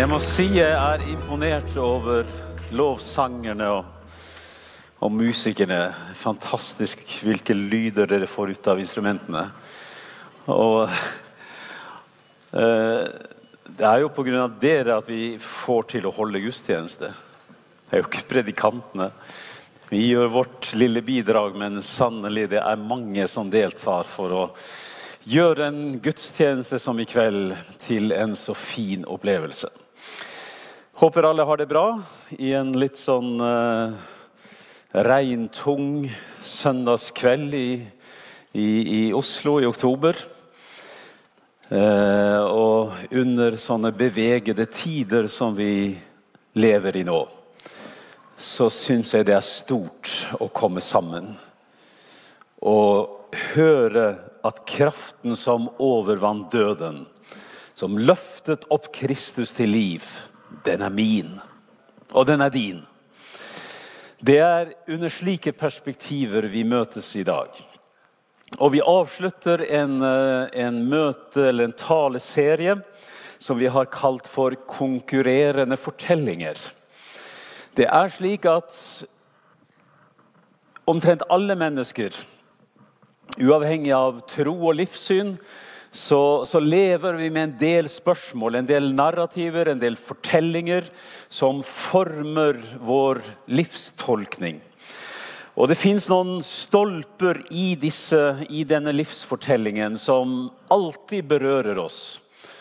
Jeg 0.00 0.08
må 0.08 0.16
si 0.24 0.46
jeg 0.54 0.70
er 0.72 1.02
imponert 1.12 1.74
over 1.76 2.22
lovsangerne 2.72 3.66
og, 3.68 3.88
og 5.04 5.10
musikerne. 5.12 5.90
Fantastisk 6.16 7.02
hvilke 7.20 7.52
lyder 7.52 8.08
dere 8.08 8.28
får 8.30 8.54
ut 8.54 8.70
av 8.72 8.80
instrumentene. 8.80 9.42
Og 10.54 10.86
eh, 12.56 13.02
det 13.66 13.88
er 13.90 14.00
jo 14.00 14.08
pga. 14.16 14.46
dere 14.62 14.96
at 15.02 15.10
vi 15.10 15.34
får 15.36 15.84
til 15.90 16.08
å 16.08 16.14
holde 16.16 16.40
gudstjeneste. 16.46 17.12
Det 17.84 17.92
er 17.92 18.00
jo 18.00 18.08
ikke 18.08 18.24
predikantene. 18.30 19.10
Vi 19.90 20.06
gjør 20.14 20.32
vårt 20.38 20.70
lille 20.80 21.04
bidrag, 21.04 21.60
men 21.60 21.82
sannelig 21.84 22.46
det 22.54 22.62
er 22.62 22.88
mange 22.88 23.28
som 23.28 23.52
deltar 23.52 24.08
for 24.08 24.32
å 24.32 24.48
gjøre 25.28 25.68
en 25.68 26.00
gudstjeneste 26.00 26.80
som 26.80 26.96
i 26.96 27.08
kveld 27.10 27.52
til 27.84 28.16
en 28.16 28.32
så 28.32 28.56
fin 28.56 29.04
opplevelse. 29.04 29.68
Håper 31.00 31.22
alle 31.22 31.42
har 31.42 31.56
det 31.56 31.64
bra 31.64 32.02
i 32.36 32.50
en 32.52 32.74
litt 32.76 32.98
sånn 33.00 33.38
uh, 33.40 33.94
regntung 34.92 36.10
søndagskveld 36.44 37.56
i, 37.56 37.70
i, 38.52 38.66
i, 38.66 38.98
Oslo 39.16 39.54
i 39.64 39.68
oktober. 39.70 40.20
Uh, 41.72 42.44
og 42.52 43.16
under 43.16 43.56
sånne 43.56 43.94
bevegede 43.96 44.68
tider 44.68 45.30
som 45.32 45.56
vi 45.56 45.96
lever 46.60 47.00
i 47.00 47.08
nå, 47.08 47.22
så 48.36 48.68
syns 48.68 49.16
jeg 49.16 49.30
det 49.30 49.38
er 49.40 49.50
stort 49.56 50.12
å 50.36 50.52
komme 50.52 50.84
sammen 50.84 51.32
og 52.60 53.32
høre 53.54 54.10
at 54.44 54.66
kraften 54.68 55.32
som 55.32 55.72
overvant 55.80 56.52
døden, 56.52 57.06
som 57.72 57.96
løftet 57.96 58.68
opp 58.68 58.92
Kristus 58.92 59.56
til 59.56 59.72
liv, 59.72 60.04
den 60.64 60.82
er 60.82 60.92
min, 60.92 61.38
og 62.12 62.26
den 62.26 62.40
er 62.40 62.48
din. 62.48 62.82
Det 64.20 64.38
er 64.38 64.72
under 64.88 65.08
slike 65.08 65.52
perspektiver 65.52 66.48
vi 66.52 66.62
møtes 66.62 67.14
i 67.16 67.24
dag. 67.24 67.48
Og 68.58 68.72
vi 68.74 68.82
avslutter 68.82 69.62
en, 69.62 70.02
eh, 70.02 70.66
en 70.66 70.82
møte, 70.90 71.48
eller 71.48 71.64
en 71.64 71.72
taleserie 71.72 72.82
som 73.38 73.58
vi 73.58 73.66
har 73.66 73.84
kalt 73.84 74.26
for 74.26 74.50
'Konkurrerende 74.50 75.76
fortellinger'. 75.76 76.70
Det 77.76 77.86
er 77.86 78.08
slik 78.08 78.44
at 78.44 79.06
omtrent 80.86 81.22
alle 81.30 81.54
mennesker 81.54 82.10
Uavhengig 83.38 83.92
av 83.94 84.20
tro 84.26 84.52
og 84.66 84.74
livssyn 84.74 85.38
så, 85.92 86.46
så, 86.46 86.60
lever 86.62 87.16
vi 87.18 87.30
med 87.30 87.42
en 87.42 87.54
del 87.58 87.88
spørsmål, 87.90 88.60
en 88.60 88.68
del 88.68 88.92
narrativer, 88.94 89.68
en 89.68 89.80
del 89.80 89.96
fortellinger 89.98 90.86
som 91.28 91.64
former 91.66 92.60
vår 92.78 93.22
livstolkning. 93.50 94.60
Og 95.58 95.68
Det 95.68 95.76
fins 95.76 96.06
noen 96.08 96.38
stolper 96.46 97.42
i, 97.50 97.74
disse, 97.74 98.20
i 98.48 98.62
denne 98.64 98.94
livsfortellingen 98.94 99.98
som 99.98 100.46
alltid 100.70 101.26
berører 101.28 101.80
oss 101.82 102.20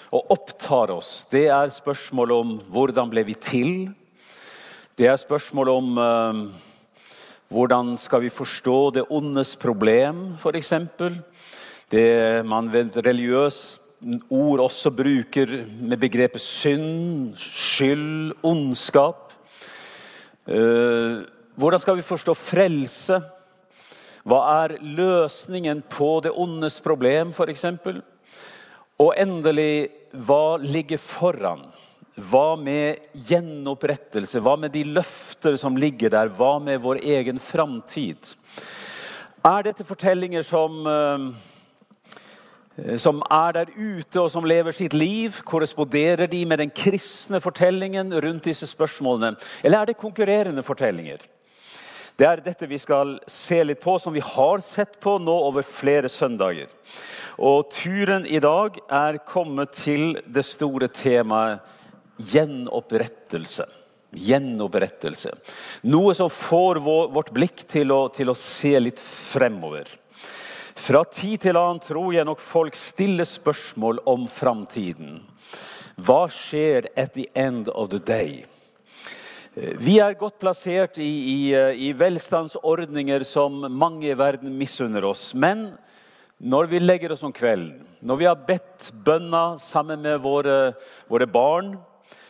og 0.09 0.33
opptar 0.33 0.89
oss. 0.95 1.27
Det 1.29 1.45
er 1.53 1.69
spørsmål 1.69 2.33
om 2.33 2.55
hvordan 2.73 3.13
ble 3.13 3.23
vi 3.29 3.37
til? 3.37 3.71
Det 4.97 5.05
er 5.07 5.21
spørsmål 5.21 5.69
om 5.71 6.01
uh, 6.01 6.41
hvordan 7.53 7.93
skal 8.01 8.25
vi 8.25 8.33
forstå 8.33 8.79
det 8.97 9.05
ondes 9.13 9.55
problem, 9.61 10.33
f.eks.? 10.41 10.73
Det 11.89 12.45
man 12.45 12.67
ved 12.69 12.99
religiøs 13.01 13.79
ord 14.29 14.61
også 14.61 14.91
bruker 14.93 15.55
med 15.81 15.97
begrepet 15.97 16.41
synd, 16.41 17.33
skyld, 17.35 18.35
ondskap. 18.45 19.33
Eh, 20.45 21.25
hvordan 21.57 21.81
skal 21.81 21.97
vi 21.97 22.05
forstå 22.05 22.37
frelse? 22.37 23.19
Hva 24.21 24.39
er 24.61 24.77
løsningen 24.85 25.81
på 25.89 26.19
det 26.23 26.35
ondes 26.37 26.77
problem, 26.85 27.33
f.eks.? 27.33 27.65
Og 28.99 29.13
endelig, 29.17 29.89
hva 30.13 30.59
ligger 30.61 31.01
foran? 31.01 31.65
Hva 32.19 32.53
med 32.59 33.01
gjenopprettelse? 33.27 34.41
Hva 34.43 34.59
med 34.59 34.75
de 34.75 34.85
løfter 34.93 35.57
som 35.57 35.77
ligger 35.79 36.13
der? 36.13 36.29
Hva 36.29 36.57
med 36.61 36.83
vår 36.83 37.01
egen 37.01 37.39
framtid? 37.41 38.35
Er 39.47 39.63
dette 39.63 39.87
fortellinger 39.87 40.43
som, 40.43 40.85
eh, 40.85 41.31
som 43.01 43.23
er 43.29 43.55
der 43.55 43.73
ute 43.75 44.21
og 44.21 44.29
som 44.33 44.47
lever 44.47 44.75
sitt 44.75 44.93
liv? 44.93 45.41
Korresponderer 45.47 46.29
de 46.29 46.43
med 46.45 46.61
den 46.61 46.71
kristne 46.71 47.41
fortellingen 47.43 48.13
rundt 48.13 48.47
disse 48.49 48.67
spørsmålene? 48.69 49.35
Eller 49.63 49.81
er 49.81 49.91
det 49.91 49.99
konkurrerende 50.01 50.63
fortellinger? 50.63 51.23
Det 52.19 52.27
er 52.27 52.41
dette 52.43 52.67
vi 52.67 52.77
skal 52.81 53.13
se 53.31 53.61
litt 53.63 53.79
på, 53.79 53.93
som 53.99 54.11
vi 54.11 54.19
har 54.19 54.59
sett 54.65 54.97
på 54.99 55.15
nå 55.23 55.35
over 55.47 55.63
flere 55.63 56.09
søndager. 56.11 56.67
Og 57.39 57.69
Turen 57.71 58.25
i 58.27 58.41
dag 58.43 58.75
er 58.91 59.21
kommet 59.23 59.71
til 59.77 60.17
det 60.27 60.43
store 60.43 60.89
temaet 60.91 61.63
gjenopprettelse. 62.19 63.63
Gjenopprettelse. 64.19 65.31
Noe 65.87 66.15
som 66.17 66.31
får 66.33 66.81
vårt 66.83 67.31
blikk 67.31 67.63
til 67.69 67.93
å, 67.95 68.01
til 68.11 68.33
å 68.33 68.35
se 68.35 68.73
litt 68.81 68.99
fremover. 68.99 69.87
Fra 70.79 71.01
tid 71.03 71.43
til 71.43 71.57
annen 71.59 71.81
tror 71.83 72.13
jeg 72.15 72.25
nok 72.27 72.39
folk 72.39 72.77
stiller 72.77 73.27
spørsmål 73.27 73.99
om 74.07 74.23
framtiden. 74.31 75.19
Hva 75.99 76.23
skjer 76.31 76.87
at 76.95 77.11
the 77.17 77.27
end 77.35 77.67
of 77.73 77.89
the 77.91 77.99
day? 77.99 78.45
Vi 79.55 79.97
er 79.99 80.15
godt 80.15 80.37
plassert 80.39 81.01
i, 81.03 81.09
i, 81.09 81.39
i 81.89 81.91
velstandsordninger 81.97 83.25
som 83.27 83.65
mange 83.67 84.07
i 84.07 84.15
verden 84.17 84.55
misunner 84.55 85.03
oss. 85.09 85.33
Men 85.35 85.73
når 86.39 86.71
vi 86.71 86.79
legger 86.79 87.11
oss 87.11 87.25
om 87.27 87.35
kvelden, 87.35 87.83
når 87.99 88.21
vi 88.21 88.29
har 88.29 88.43
bedt 88.47 88.93
bønna 89.03 89.57
sammen 89.59 89.99
med 90.05 90.21
våre, 90.23 90.77
våre 91.11 91.27
barn, 91.27 91.73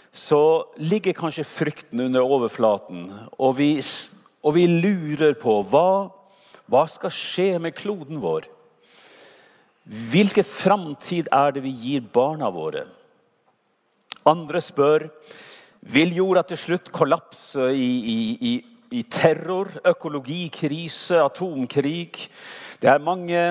så 0.10 0.66
ligger 0.82 1.14
kanskje 1.14 1.46
frykten 1.46 2.02
under 2.08 2.26
overflaten. 2.26 3.12
Og 3.38 3.60
vi, 3.60 3.76
og 4.42 4.58
vi 4.58 4.66
lurer 4.66 5.38
på 5.38 5.60
hva, 5.70 6.10
hva 6.70 6.86
skal 6.90 7.14
skje 7.14 7.52
med 7.62 7.76
kloden 7.78 8.22
vår? 8.22 8.46
Hvilken 9.90 10.46
framtid 10.46 11.30
er 11.34 11.56
det 11.56 11.64
vi 11.66 11.74
gir 11.74 12.04
barna 12.14 12.52
våre? 12.54 12.86
Andre 14.30 14.62
spør 14.62 15.08
vil 15.90 16.14
jorda 16.14 16.44
til 16.46 16.60
slutt 16.60 16.92
kollapse 16.94 17.72
i, 17.74 17.90
i, 18.14 18.20
i, 18.52 18.54
i 19.00 19.04
terror, 19.10 19.72
økologikrise, 19.88 21.18
atomkrig. 21.24 22.28
Det 22.82 22.92
er 22.92 23.02
mange 23.02 23.42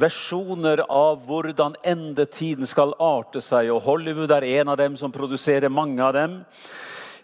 versjoner 0.00 0.84
av 0.86 1.24
hvordan 1.26 1.74
endetiden 1.82 2.68
skal 2.68 2.94
arte 3.02 3.42
seg. 3.42 3.72
og 3.74 3.82
Hollywood 3.88 4.30
er 4.36 4.46
en 4.60 4.70
av 4.72 4.78
dem 4.78 4.96
som 5.00 5.12
produserer 5.12 5.72
mange 5.72 6.04
av 6.04 6.14
dem. 6.14 6.40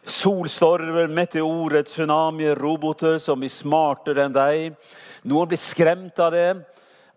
Solstormer, 0.06 1.08
meteorer, 1.10 1.82
tsunamier, 1.82 2.54
roboter 2.54 3.18
som 3.18 3.40
blir 3.42 3.50
smartere 3.50 4.26
enn 4.26 4.36
deg. 4.36 4.76
Noen 5.26 5.50
blir 5.50 5.60
skremt 5.60 6.18
av 6.22 6.30
det, 6.34 6.50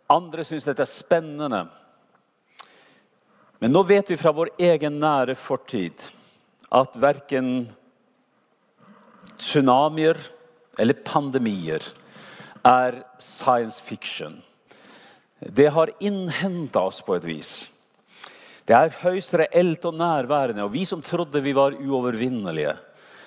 andre 0.09 0.45
syns 0.47 0.65
dette 0.65 0.83
er 0.85 0.89
spennende. 0.89 1.63
Men 3.59 3.75
nå 3.75 3.83
vet 3.85 4.09
vi 4.09 4.17
fra 4.17 4.33
vår 4.33 4.55
egen 4.71 4.97
nære 5.01 5.35
fortid 5.37 6.09
at 6.73 6.97
verken 6.97 7.67
tsunamier 9.37 10.17
eller 10.79 11.01
pandemier 11.05 11.83
er 12.65 13.03
science 13.21 13.83
fiction 13.83 14.39
det 15.39 15.69
har 15.71 15.91
innhenta 15.99 16.81
oss 16.81 17.01
på 17.01 17.15
et 17.15 17.25
vis. 17.27 17.51
Det 18.69 18.77
er 18.77 18.97
høyst 19.01 19.33
reelt 19.33 19.85
og 19.89 19.95
nærværende. 19.97 20.61
Og 20.67 20.73
vi 20.75 20.83
som 20.85 21.01
trodde 21.01 21.41
vi 21.41 21.55
var 21.57 21.73
uovervinnelige, 21.73 22.75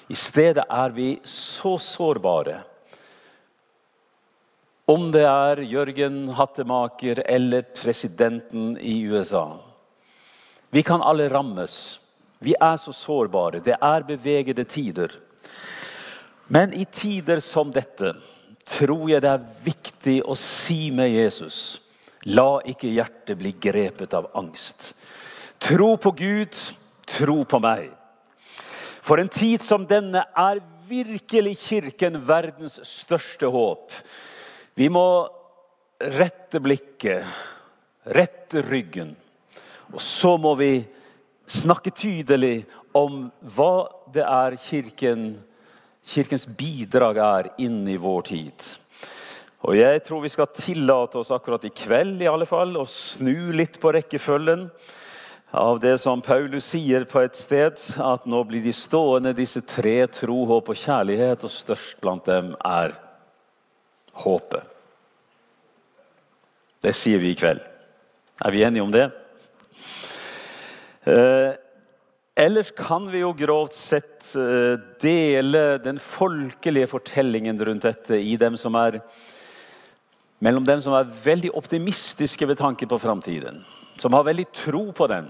i 0.08 0.14
stedet 0.14 0.62
er 0.70 0.94
vi 0.94 1.16
så 1.26 1.74
sårbare. 1.82 2.60
Om 4.86 5.10
det 5.14 5.24
er 5.26 5.62
Jørgen 5.66 6.28
Hattemaker 6.36 7.22
eller 7.26 7.62
presidenten 7.74 8.76
i 8.78 9.00
USA. 9.08 9.46
Vi 10.70 10.82
kan 10.82 11.02
alle 11.02 11.26
rammes. 11.32 12.00
Vi 12.38 12.54
er 12.60 12.76
så 12.76 12.92
sårbare. 12.92 13.62
Det 13.64 13.74
er 13.80 14.06
bevegede 14.06 14.64
tider. 14.64 15.14
Men 16.48 16.74
i 16.74 16.84
tider 16.84 17.40
som 17.40 17.72
dette 17.72 18.14
tror 18.66 19.08
jeg 19.10 19.22
det 19.22 19.30
er 19.30 19.48
viktig 19.64 20.20
å 20.22 20.36
si 20.38 20.90
med 20.94 21.10
Jesus 21.10 21.80
La 22.30 22.60
ikke 22.70 22.90
hjertet 22.92 23.38
bli 23.40 23.50
grepet 23.58 24.12
av 24.14 24.28
angst. 24.38 24.92
Tro 25.62 25.96
på 25.96 26.10
Gud, 26.10 26.56
tro 27.06 27.42
på 27.46 27.58
meg. 27.62 27.92
For 29.02 29.20
en 29.22 29.30
tid 29.30 29.62
som 29.62 29.84
denne 29.86 30.24
er 30.34 30.58
virkelig 30.88 31.54
Kirken 31.62 32.18
verdens 32.26 32.80
største 32.86 33.46
håp. 33.46 33.94
Vi 34.74 34.88
må 34.90 35.06
rette 36.18 36.58
blikket, 36.62 37.22
rette 38.10 38.64
ryggen. 38.66 39.12
Og 39.92 40.00
så 40.02 40.34
må 40.40 40.56
vi 40.58 40.72
snakke 41.46 41.92
tydelig 41.94 42.64
om 42.96 43.28
hva 43.54 43.86
det 44.12 44.24
er 44.26 44.56
kirken, 44.58 45.28
kirkens 46.02 46.48
bidrag 46.58 47.20
er 47.22 47.52
inn 47.62 47.84
i 47.86 48.00
vår 48.02 48.26
tid. 48.32 48.66
Og 49.62 49.78
Jeg 49.78 50.02
tror 50.02 50.24
vi 50.24 50.32
skal 50.32 50.50
tillate 50.56 51.20
oss 51.20 51.30
akkurat 51.30 51.62
i 51.68 51.70
kveld 51.70 52.18
i 52.18 52.26
alle 52.26 52.50
fall, 52.50 52.74
å 52.74 52.88
snu 52.88 53.52
litt 53.54 53.78
på 53.78 53.94
rekkefølgen 53.94 54.66
av 55.52 55.80
det 55.80 55.98
som 56.00 56.22
Paulus 56.24 56.70
sier 56.72 57.04
på 57.04 57.20
et 57.20 57.36
sted, 57.36 57.76
at 58.00 58.24
nå 58.24 58.40
blir 58.48 58.62
de 58.64 58.72
stående, 58.72 59.34
disse 59.36 59.60
tre 59.68 60.06
tro, 60.08 60.38
håp 60.48 60.70
og 60.72 60.78
kjærlighet, 60.80 61.44
og 61.44 61.52
størst 61.52 61.98
blant 62.00 62.24
dem 62.24 62.54
er 62.64 62.94
håpet. 64.24 64.64
Det 66.82 66.94
sier 66.96 67.20
vi 67.22 67.34
i 67.34 67.38
kveld. 67.38 67.60
Er 68.42 68.54
vi 68.54 68.64
enige 68.64 68.82
om 68.82 68.94
det? 68.94 69.04
Eh, 71.04 71.52
ellers 72.40 72.72
kan 72.74 73.04
vi 73.12 73.20
jo 73.20 73.34
grovt 73.36 73.76
sett 73.76 74.32
eh, 74.38 74.80
dele 75.04 75.76
den 75.84 76.00
folkelige 76.00 76.88
fortellingen 76.94 77.60
rundt 77.60 77.84
dette 77.84 78.16
dem 78.40 78.56
er 78.80 79.02
mellom 80.42 80.64
dem 80.66 80.80
som 80.82 80.96
er 80.96 81.12
veldig 81.24 81.52
optimistiske 81.54 82.48
ved 82.48 82.58
tanke 82.58 82.88
på 82.88 82.98
framtiden, 82.98 83.60
som 84.00 84.16
har 84.16 84.26
veldig 84.26 84.48
tro 84.50 84.88
på 84.90 85.06
den, 85.06 85.28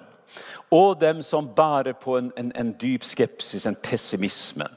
og 0.70 1.00
dem 1.00 1.22
som 1.22 1.48
bærer 1.56 1.92
på 1.92 2.16
en, 2.18 2.32
en, 2.38 2.52
en 2.56 2.72
dyp 2.80 3.04
skepsis, 3.04 3.66
en 3.66 3.76
pessimisme. 3.76 4.68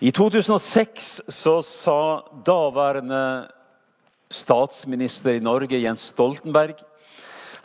I 0.00 0.10
2006 0.10 1.20
så 1.28 1.60
sa 1.62 2.00
daværende 2.46 3.48
statsminister 4.30 5.36
i 5.36 5.44
Norge, 5.44 5.82
Jens 5.82 6.00
Stoltenberg 6.12 6.78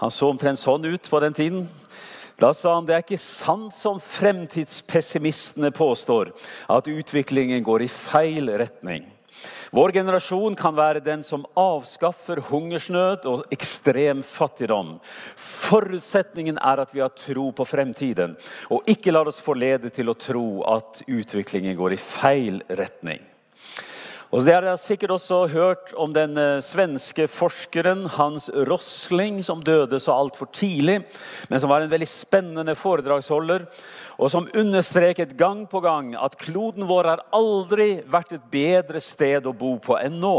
Han 0.02 0.12
så 0.12 0.28
omtrent 0.28 0.60
sånn 0.60 0.86
ut 0.86 1.08
på 1.08 1.20
den 1.24 1.34
tiden. 1.34 1.68
Da 2.42 2.50
sa 2.52 2.74
han 2.76 2.88
det 2.88 2.98
er 2.98 3.04
ikke 3.06 3.22
sant 3.22 3.72
som 3.78 4.02
fremtidspessimistene 4.04 5.72
påstår, 5.72 6.34
at 6.68 6.90
utviklingen 6.92 7.64
går 7.64 7.86
i 7.86 7.88
feil 7.88 8.52
retning. 8.60 9.06
Vår 9.76 9.92
generasjon 9.92 10.56
kan 10.56 10.76
være 10.78 11.04
den 11.04 11.24
som 11.24 11.46
avskaffer 11.60 12.40
hungersnød 12.50 13.28
og 13.30 13.46
ekstrem 13.56 14.24
fattigdom. 14.24 14.96
Forutsetningen 15.36 16.60
er 16.62 16.84
at 16.84 16.96
vi 16.96 17.04
har 17.04 17.14
tro 17.18 17.50
på 17.56 17.68
fremtiden, 17.68 18.36
og 18.72 18.88
ikke 18.90 19.14
lar 19.14 19.28
oss 19.32 19.44
forlede 19.44 19.92
til 19.94 20.12
å 20.12 20.18
tro 20.20 20.48
at 20.76 21.04
utviklingen 21.08 21.78
går 21.78 21.98
i 21.98 22.02
feil 22.02 22.62
retning. 22.70 23.24
Og 24.36 24.44
Dere 24.44 24.74
har 24.74 24.80
sikkert 24.82 25.14
også 25.16 25.38
hørt 25.48 25.94
om 25.96 26.12
den 26.12 26.36
eh, 26.36 26.58
svenske 26.60 27.24
forskeren 27.32 28.02
Hans 28.18 28.50
Rosling, 28.68 29.38
som 29.48 29.62
døde 29.64 29.96
så 30.04 30.12
altfor 30.12 30.50
tidlig, 30.52 30.98
men 31.48 31.62
som 31.64 31.72
var 31.72 31.86
en 31.86 31.94
veldig 31.94 32.10
spennende 32.10 32.76
foredragsholder, 32.76 33.64
og 34.20 34.34
som 34.34 34.50
understreket 34.52 35.38
gang 35.40 35.64
på 35.72 35.80
gang 35.86 36.12
at 36.20 36.36
kloden 36.42 36.84
vår 36.90 37.14
har 37.14 37.24
aldri 37.38 38.02
vært 38.12 38.36
et 38.36 38.52
bedre 38.52 39.00
sted 39.00 39.48
å 39.48 39.56
bo 39.56 39.78
på 39.80 39.96
enn 40.02 40.20
nå. 40.20 40.38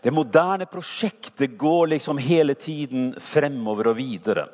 Det 0.00 0.16
moderne 0.16 0.64
prosjektet 0.72 1.58
går 1.60 1.92
liksom 1.92 2.22
hele 2.22 2.56
tiden 2.56 3.10
fremover 3.20 3.92
og 3.92 4.00
videre. 4.00 4.48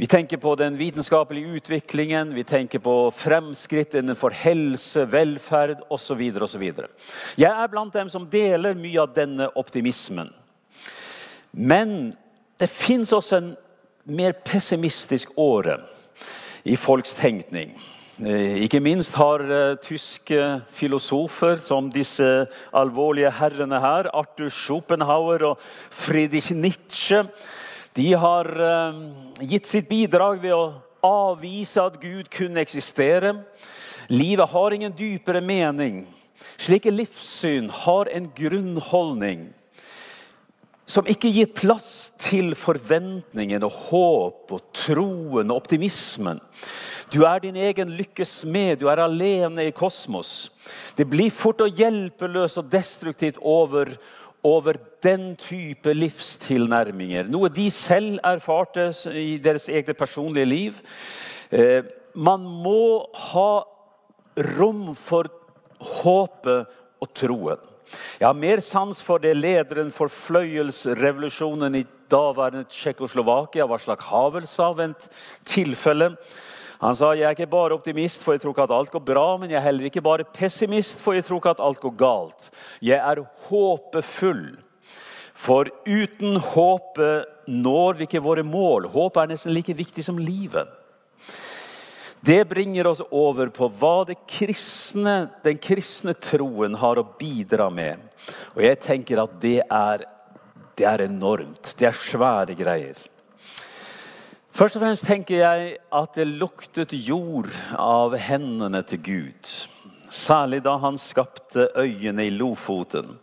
Vi 0.00 0.06
tenker 0.06 0.36
på 0.36 0.54
den 0.54 0.76
vitenskapelige 0.76 1.46
utviklingen, 1.46 2.34
vi 2.34 2.44
tenker 2.44 2.78
på 2.78 3.10
fremskritt 3.12 3.94
innenfor 3.94 4.32
helse, 4.32 5.04
velferd 5.04 5.82
osv. 5.92 6.22
osv. 6.40 6.64
Jeg 7.36 7.50
er 7.50 7.68
blant 7.68 7.92
dem 7.92 8.08
som 8.08 8.24
deler 8.32 8.80
mye 8.80 9.02
av 9.02 9.12
denne 9.12 9.50
optimismen. 9.60 10.32
Men 11.52 12.14
det 12.56 12.70
fins 12.72 13.12
også 13.12 13.42
en 13.42 13.52
mer 14.08 14.40
pessimistisk 14.40 15.36
åre 15.36 15.82
i 16.64 16.80
folks 16.80 17.12
tenkning. 17.20 17.76
Eh, 18.24 18.56
ikke 18.64 18.80
minst 18.80 19.20
har 19.20 19.44
uh, 19.44 19.78
tyske 19.84 20.62
filosofer 20.80 21.60
som 21.60 21.92
disse 21.92 22.46
alvorlige 22.72 23.36
herrene 23.36 23.84
her, 23.84 24.08
Arthur 24.16 24.48
Schopenhauer 24.48 25.50
og 25.52 25.72
Friedrich 25.92 26.54
Nietzsche, 26.56 27.26
de 27.94 28.12
har 28.14 28.46
eh, 28.60 29.00
gitt 29.50 29.66
sitt 29.66 29.88
bidrag 29.88 30.40
ved 30.42 30.54
å 30.54 30.72
avvise 31.02 31.82
at 31.82 31.98
Gud 32.02 32.28
kunne 32.32 32.62
eksistere. 32.62 33.34
Livet 34.10 34.50
har 34.52 34.74
ingen 34.76 34.94
dypere 34.94 35.42
mening. 35.42 36.04
Slike 36.60 36.92
livssyn 36.92 37.70
har 37.84 38.10
en 38.12 38.28
grunnholdning 38.36 39.48
som 40.90 41.06
ikke 41.06 41.30
gir 41.30 41.50
plass 41.54 42.10
til 42.18 42.54
forventningen 42.58 43.62
og 43.62 43.76
håp 43.90 44.54
og 44.56 44.62
troen 44.74 45.52
og 45.52 45.60
optimismen. 45.60 46.40
Du 47.10 47.22
er 47.26 47.42
din 47.42 47.58
egen 47.58 47.92
lykkes 47.98 48.40
smed, 48.42 48.80
du 48.80 48.88
er 48.90 49.02
alene 49.02 49.68
i 49.68 49.74
kosmos. 49.74 50.50
Det 50.98 51.06
blir 51.10 51.30
fort 51.34 51.62
og 51.62 51.78
hjelpeløst 51.78 52.58
og 52.62 52.70
destruktivt 52.70 53.38
over 53.42 53.92
over 54.46 54.78
den 55.02 55.34
type 55.36 55.92
livstilnærminger. 55.94 57.28
Noe 57.28 57.50
de 57.52 57.68
selv 57.72 58.18
erfarte 58.24 58.88
i 59.16 59.38
deres 59.42 59.68
eget 59.68 59.96
personlige 59.96 60.48
liv. 60.48 60.78
Eh, 61.52 61.82
man 62.14 62.40
må 62.40 63.06
ha 63.30 63.50
rom 64.56 64.94
for 64.96 65.28
håpet 66.02 66.66
og 67.00 67.12
troen. 67.16 67.66
Jeg 68.20 68.28
har 68.28 68.36
mer 68.38 68.60
sans 68.62 69.00
for 69.02 69.18
det 69.18 69.34
lederen 69.36 69.90
for 69.90 70.12
fløyelsrevolusjonen 70.12 71.74
i 71.74 71.86
daværende 72.10 72.68
Tsjekkoslovakia, 72.70 73.66
Vaslak 73.66 74.02
Havel, 74.10 74.46
sa 74.46 74.70
ved 74.76 74.94
et 74.94 75.08
tilfelle. 75.44 76.12
Han 76.80 76.96
sa 76.96 77.12
jeg 77.12 77.26
er 77.28 77.36
ikke 77.36 77.50
bare 77.50 77.76
optimist, 77.76 78.22
for 78.24 78.32
jeg 78.32 78.40
tror 78.40 78.54
ikke 78.54 78.64
at 78.64 78.72
alt 78.72 78.92
går 78.94 79.02
bra, 79.04 79.26
men 79.36 79.50
jeg 79.52 79.58
er 79.60 79.66
heller 79.66 79.90
ikke 79.90 80.04
bare 80.04 80.24
pessimist, 80.24 81.02
for 81.04 81.12
jeg 81.12 81.26
tror 81.26 81.42
ikke 81.42 81.52
at 81.52 81.62
alt 81.64 81.80
går 81.82 81.96
galt. 82.00 82.50
Jeg 82.80 82.96
er 82.96 83.20
håpefull. 83.50 84.44
For 85.40 85.68
uten 85.88 86.36
håpet 86.40 87.48
når 87.48 87.98
vi 87.98 88.08
ikke 88.08 88.22
våre 88.24 88.44
mål. 88.44 88.88
Håp 88.92 89.16
er 89.20 89.30
nesten 89.30 89.54
like 89.56 89.76
viktig 89.76 90.04
som 90.04 90.18
livet. 90.20 90.68
Det 92.20 92.42
bringer 92.48 92.90
oss 92.90 93.00
over 93.10 93.48
på 93.48 93.70
hva 93.80 94.04
kristne, 94.28 95.30
den 95.44 95.60
kristne 95.60 96.12
troen 96.20 96.76
har 96.76 97.00
å 97.00 97.06
bidra 97.16 97.70
med. 97.72 98.02
Og 98.56 98.64
jeg 98.66 98.80
tenker 98.84 99.22
at 99.22 99.38
det 99.40 99.60
er, 99.64 100.04
det 100.76 100.88
er 100.88 101.06
enormt. 101.06 101.72
Det 101.80 101.88
er 101.88 101.96
svære 101.96 102.56
greier. 102.58 103.00
Først 104.50 104.76
og 104.76 104.82
fremst 104.82 105.06
tenker 105.06 105.38
jeg 105.38 105.74
at 105.94 106.16
det 106.18 106.26
luktet 106.26 106.92
jord 106.92 107.48
av 107.78 108.16
hendene 108.18 108.82
til 108.82 109.02
Gud. 109.06 109.50
Særlig 110.10 110.58
da 110.64 110.74
han 110.82 110.98
skapte 110.98 111.68
øyene 111.78 112.26
i 112.26 112.32
Lofoten. 112.34 113.14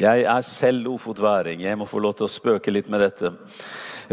Jeg 0.00 0.24
er 0.24 0.40
selv 0.48 0.86
lofotværing. 0.86 1.60
Jeg 1.60 1.76
må 1.76 1.84
få 1.84 2.00
lov 2.00 2.16
til 2.16 2.24
å 2.24 2.32
spøke 2.32 2.72
litt 2.72 2.88
med 2.88 3.04
dette. 3.04 3.34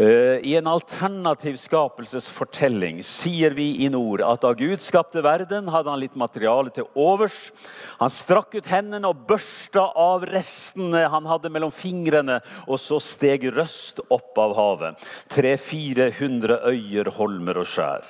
Eh, 0.00 0.40
I 0.48 0.54
en 0.56 0.68
alternativ 0.70 1.58
skapelsesfortelling 1.60 3.02
sier 3.04 3.52
vi 3.52 3.66
i 3.84 3.88
nord 3.92 4.22
at 4.24 4.40
da 4.40 4.54
Gud 4.56 4.80
skapte 4.80 5.20
verden, 5.20 5.68
hadde 5.68 5.92
han 5.92 6.00
litt 6.00 6.14
materiale 6.16 6.72
til 6.72 6.86
overs. 6.96 7.50
Han 7.98 8.12
strakk 8.14 8.54
ut 8.56 8.70
hendene 8.70 9.10
og 9.10 9.26
børsta 9.28 9.90
av 10.00 10.24
restene 10.30 11.02
han 11.12 11.28
hadde 11.28 11.50
mellom 11.52 11.74
fingrene, 11.74 12.38
og 12.64 12.80
så 12.80 12.96
steg 13.02 13.44
røst 13.52 14.00
opp 14.08 14.40
av 14.40 14.54
havet. 14.56 15.04
300-400 15.34 16.62
øyer, 16.70 17.10
holmer 17.18 17.60
og 17.60 17.68
skjær. 17.68 18.06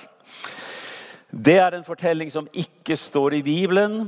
Det 1.31 1.57
er 1.63 1.75
en 1.75 1.87
fortelling 1.87 2.31
som 2.31 2.47
ikke 2.55 2.95
står 2.99 3.41
i 3.41 3.43
Bibelen, 3.47 4.05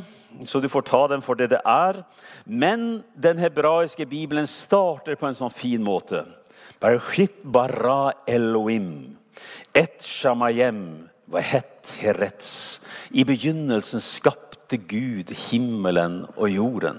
så 0.46 0.62
du 0.62 0.68
får 0.70 0.86
ta 0.86 1.02
den 1.10 1.22
for 1.24 1.38
det 1.38 1.50
det 1.56 1.60
er. 1.66 2.04
Men 2.46 3.02
den 3.18 3.42
hebraiske 3.42 4.06
bibelen 4.06 4.46
starter 4.46 5.18
på 5.18 5.26
en 5.26 5.38
sånn 5.38 5.54
fin 5.54 5.82
måte. 5.82 6.22
Bereshit 6.82 7.44
bara 7.44 8.12
Elohim. 8.26 9.16
Et 9.74 10.02
shamayem 10.02 11.08
vahet 11.30 11.86
heretz. 12.00 12.80
I 13.14 13.22
begynnelsen 13.24 14.02
skapte 14.02 14.76
Gud 14.76 15.30
himmelen 15.48 16.24
og 16.34 16.50
jorden. 16.50 16.98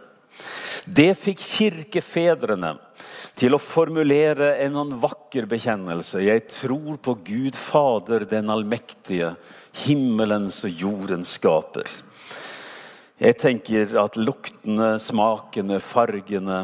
Det 0.87 1.11
fikk 1.19 1.43
kirkefedrene 1.43 2.77
til 3.39 3.55
å 3.55 3.61
formulere 3.61 4.53
en 4.63 4.77
sånn 4.79 4.95
vakker 5.03 5.49
bekjennelse. 5.51 6.21
Jeg 6.23 6.45
tror 6.53 6.97
på 7.03 7.17
Gud 7.27 7.59
Fader, 7.59 8.23
den 8.29 8.51
allmektige, 8.53 9.33
himmelens 9.83 10.61
og 10.67 10.79
jordens 10.79 11.35
skaper. 11.35 11.91
Jeg 13.19 13.39
tenker 13.39 13.99
at 13.99 14.15
luktene, 14.19 14.95
smakene, 14.99 15.83
fargene, 15.83 16.63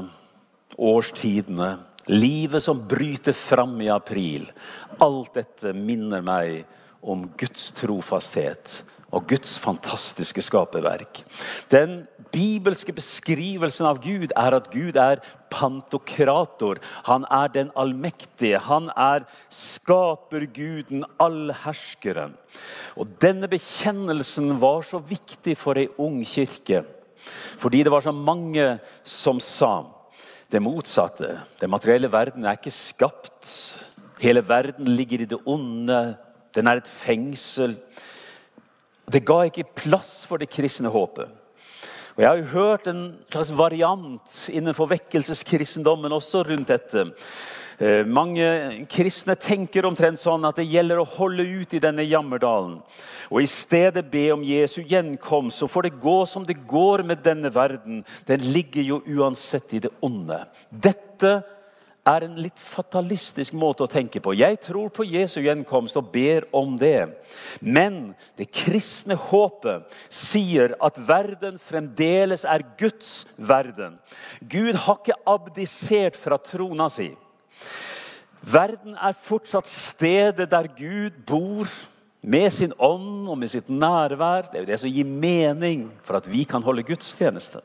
årstidene 0.79 1.71
Livet 2.09 2.63
som 2.63 2.81
bryter 2.89 3.35
fram 3.37 3.81
i 3.81 3.89
april. 3.93 4.47
Alt 4.97 5.35
dette 5.37 5.73
minner 5.77 6.23
meg 6.25 6.63
om 7.05 7.27
Guds 7.37 7.69
trofasthet 7.77 8.79
og 9.13 9.27
Guds 9.29 9.55
fantastiske 9.61 10.41
skaperverk. 10.45 11.21
Den 11.69 12.03
bibelske 12.33 12.93
beskrivelsen 12.93 13.87
av 13.89 14.01
Gud 14.03 14.33
er 14.37 14.57
at 14.57 14.69
Gud 14.73 14.97
er 15.01 15.21
pantokrator. 15.53 16.81
Han 17.09 17.25
er 17.29 17.53
den 17.53 17.71
allmektige. 17.77 18.61
Han 18.65 18.91
er 18.93 19.25
skaperguden, 19.53 21.05
allherskeren. 21.21 22.35
Og 22.97 23.17
Denne 23.21 23.49
bekjennelsen 23.49 24.55
var 24.61 24.85
så 24.85 25.01
viktig 25.01 25.57
for 25.57 25.77
ei 25.77 25.89
ung 25.97 26.21
kirke. 26.25 26.83
Fordi 27.59 27.83
det 27.83 27.91
var 27.91 28.05
så 28.05 28.13
mange 28.15 28.77
som 29.03 29.41
sa 29.43 29.98
det 30.51 30.61
motsatte. 30.61 31.35
Den 31.61 31.69
materielle 31.69 32.09
verden 32.11 32.45
er 32.45 32.57
ikke 32.57 32.73
skapt. 32.73 33.49
Hele 34.21 34.41
verden 34.47 34.87
ligger 34.87 35.21
i 35.21 35.29
det 35.29 35.39
onde. 35.45 36.17
Den 36.55 36.67
er 36.67 36.81
et 36.81 36.87
fengsel. 36.89 37.77
Det 39.09 39.25
ga 39.25 39.43
ikke 39.45 39.67
plass 39.77 40.25
for 40.25 40.41
det 40.41 40.49
kristne 40.49 40.89
håpet. 40.89 41.29
Og 42.15 42.23
Jeg 42.23 42.29
har 42.29 42.37
jo 42.37 42.51
hørt 42.51 42.87
en 42.87 43.03
slags 43.31 43.51
variant 43.55 44.33
innenfor 44.51 44.89
vekkelseskristendommen 44.91 46.11
også 46.11 46.43
rundt 46.43 46.67
dette. 46.67 47.05
Eh, 47.79 48.03
mange 48.03 48.43
kristne 48.91 49.37
tenker 49.39 49.85
omtrent 49.87 50.19
sånn 50.19 50.43
at 50.43 50.57
det 50.59 50.65
gjelder 50.67 50.99
å 50.99 51.07
holde 51.07 51.45
ut 51.47 51.75
i 51.77 51.79
denne 51.79 52.03
jammerdalen. 52.03 52.81
Og 53.31 53.45
i 53.45 53.47
stedet 53.47 54.03
be 54.11 54.25
om 54.33 54.43
Jesu 54.43 54.81
gjenkomst, 54.83 55.61
så 55.61 55.69
får 55.71 55.87
det 55.87 56.01
gå 56.03 56.17
som 56.27 56.43
det 56.43 56.57
går 56.67 57.05
med 57.07 57.23
denne 57.23 57.47
verden. 57.55 58.01
Den 58.27 58.43
ligger 58.51 58.83
jo 58.83 58.99
uansett 59.07 59.77
i 59.77 59.79
det 59.85 59.93
onde. 60.03 60.41
Dette 60.67 61.37
er 62.09 62.25
en 62.25 62.35
litt 62.41 62.59
fatalistisk 62.59 63.55
måte 63.55 63.85
å 63.85 63.91
tenke 63.91 64.19
på. 64.23 64.33
Jeg 64.35 64.59
tror 64.65 64.91
på 64.91 65.07
Jesu 65.07 65.39
gjenkomst 65.45 65.95
og 66.01 66.11
ber 66.11 66.49
om 66.55 66.75
det. 66.79 67.07
Men 67.61 68.13
det 68.39 68.49
kristne 68.51 69.15
håpet 69.29 69.87
sier 70.11 70.75
at 70.83 70.99
verden 70.99 71.59
fremdeles 71.63 72.43
er 72.43 72.67
Guds 72.81 73.23
verden. 73.37 73.95
Gud 74.41 74.75
har 74.83 74.99
ikke 74.99 75.19
abdisert 75.37 76.19
fra 76.19 76.41
trona 76.43 76.91
si. 76.91 77.11
Verden 78.39 78.95
er 78.95 79.17
fortsatt 79.25 79.67
stedet 79.67 80.49
der 80.51 80.69
Gud 80.77 81.17
bor 81.27 81.67
med 82.21 82.51
sin 82.53 82.73
ånd 82.77 83.27
og 83.29 83.37
med 83.39 83.51
sitt 83.51 83.69
nærvær. 83.71 84.49
Det 84.49 84.59
er 84.59 84.63
jo 84.63 84.71
det 84.71 84.79
som 84.81 84.91
gir 84.91 85.07
mening 85.07 85.89
for 86.03 86.19
at 86.19 86.27
vi 86.31 86.45
kan 86.47 86.63
holde 86.63 86.85
gudstjeneste. 86.87 87.61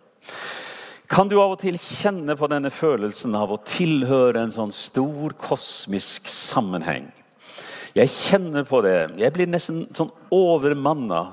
Kan 1.11 1.29
du 1.29 1.37
av 1.39 1.53
og 1.55 1.61
til 1.61 1.77
kjenne 1.79 2.35
på 2.39 2.49
denne 2.51 2.73
følelsen 2.73 3.35
av 3.39 3.53
å 3.53 3.61
tilhøre 3.69 4.41
en 4.41 4.55
sånn 4.55 4.73
stor 4.75 5.35
kosmisk 5.39 6.31
sammenheng? 6.31 7.11
Jeg 7.95 8.11
kjenner 8.11 8.65
på 8.67 8.81
det. 8.83 9.13
Jeg 9.21 9.35
blir 9.37 9.51
nesten 9.51 9.85
sånn 9.95 10.11
overmanna 10.35 11.27